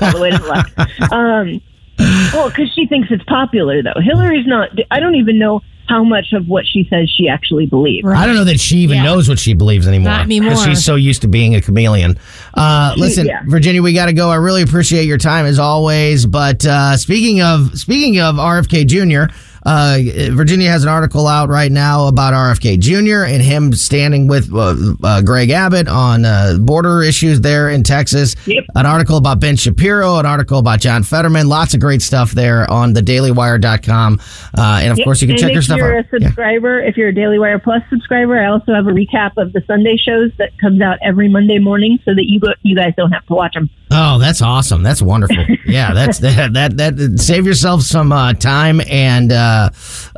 [0.00, 1.12] all the way to the left.
[1.12, 1.60] Um,
[1.98, 4.00] well, because she thinks it's popular, though.
[4.00, 4.70] Hillary's not.
[4.90, 8.04] I don't even know how much of what she says she actually believes.
[8.08, 9.04] I don't know that she even Yeah.
[9.04, 10.10] knows what she believes anymore.
[10.10, 10.50] Not anymore.
[10.50, 12.18] Because she's so used to being a chameleon.
[12.54, 13.42] Uh, listen, Yeah.
[13.46, 14.28] Virginia, we got to go.
[14.28, 16.26] I really appreciate your time as always.
[16.26, 19.32] But uh, speaking of speaking of RFK Jr.,
[19.66, 19.98] uh,
[20.30, 23.24] Virginia has an article out right now about RFK Jr.
[23.26, 28.36] and him standing with uh, uh, Greg Abbott on uh, border issues there in Texas.
[28.46, 28.64] Yep.
[28.76, 31.48] An article about Ben Shapiro, an article about John Fetterman.
[31.48, 34.20] Lots of great stuff there on thedailywire.com.
[34.56, 36.04] Uh, and of course, you can and check if her stuff you're out.
[36.12, 36.26] a Yeah.
[36.28, 39.62] subscriber, if you're a Daily Wire Plus subscriber, I also have a recap of the
[39.66, 43.10] Sunday shows that comes out every Monday morning, so that you go, you guys don't
[43.12, 43.68] have to watch them.
[43.90, 44.82] Oh, that's awesome.
[44.82, 45.44] That's wonderful.
[45.64, 49.55] Yeah, that's that that that save yourself some uh, time and uh,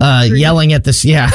[0.00, 1.30] uh, yelling at this yeah,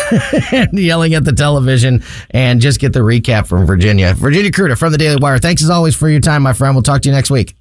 [0.52, 4.14] and yelling at the television and just get the recap from Virginia.
[4.14, 5.40] Virginia Kruta from the Daily Wire.
[5.40, 6.76] Thanks as always for your time, my friend.
[6.76, 7.56] We'll talk to you next week.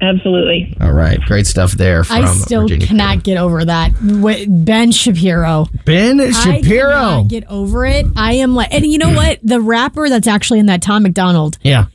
[0.00, 0.76] Absolutely.
[0.80, 3.92] All right, great stuff there from I still Virginia cannot get over that.
[3.94, 5.66] Wi- Ben Shapiro.
[5.84, 6.90] Ben I Shapiro.
[6.92, 8.06] cannot get over it.
[8.16, 9.38] I am like, and you know what?
[9.42, 11.86] The rapper that's actually in that Tom MacDonald, yeah.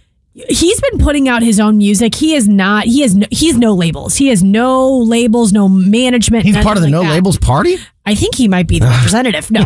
[0.47, 2.15] He's been putting out his own music.
[2.15, 2.85] He is not.
[2.85, 3.15] He has.
[3.15, 4.15] No, he has no labels.
[4.15, 6.45] He has no labels, no management.
[6.45, 7.11] He's part of the like No that.
[7.11, 7.77] Labels party?
[8.05, 9.51] I think he might be the representative.
[9.51, 9.65] No,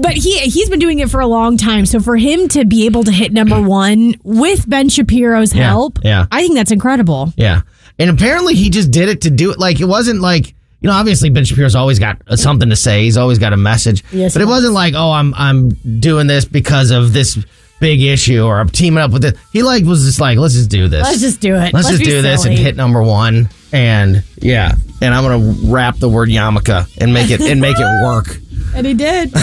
[0.00, 1.84] but he he's been doing it for a long time.
[1.86, 5.98] So for him to be able to hit number one with Ben Shapiro's Yeah, help,
[6.02, 6.26] yeah.
[6.30, 7.32] I think that's incredible.
[7.36, 7.62] Yeah.
[7.98, 9.58] And apparently he just did it to do it.
[9.58, 10.48] Like, it wasn't like,
[10.80, 13.04] you know, obviously Ben Shapiro's always got uh, something to say.
[13.04, 14.04] He's always got a message.
[14.12, 17.38] Yes, but it wasn't like, oh, I'm I'm doing this because of this
[17.80, 19.36] big issue or I'm teaming up with it.
[19.52, 21.02] He like was just like, let's just do this.
[21.02, 21.72] Let's just do it.
[21.72, 22.64] Let's, just be do this and silly.
[22.64, 23.48] hit number one.
[23.72, 24.74] And yeah.
[25.02, 28.38] And I'm gonna wrap the word yarmulke and make it and make it work.
[28.76, 29.32] And he did.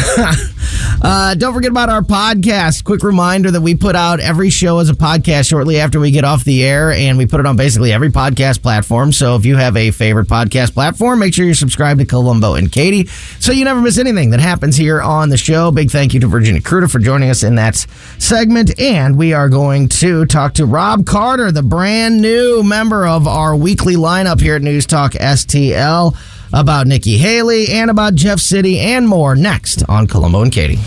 [1.01, 2.85] Uh, don't forget about our podcast.
[2.85, 6.23] Quick reminder that we put out every show as a podcast shortly after we get
[6.23, 9.11] off the air, and we put it on basically every podcast platform.
[9.11, 12.71] So if you have a favorite podcast platform, make sure you're subscribed to Colombo and
[12.71, 13.07] Katie
[13.39, 15.71] so you never miss anything that happens here on the show.
[15.71, 17.75] Big thank you to Virginia Kruta for joining us in that
[18.17, 18.79] segment.
[18.79, 23.57] And we are going to talk to Rob Carter, the brand new member of our
[23.57, 26.15] weekly lineup here at News Talk STL
[26.53, 30.79] about Nikki Haley and about Jeff City and more next on Colombo and Katie.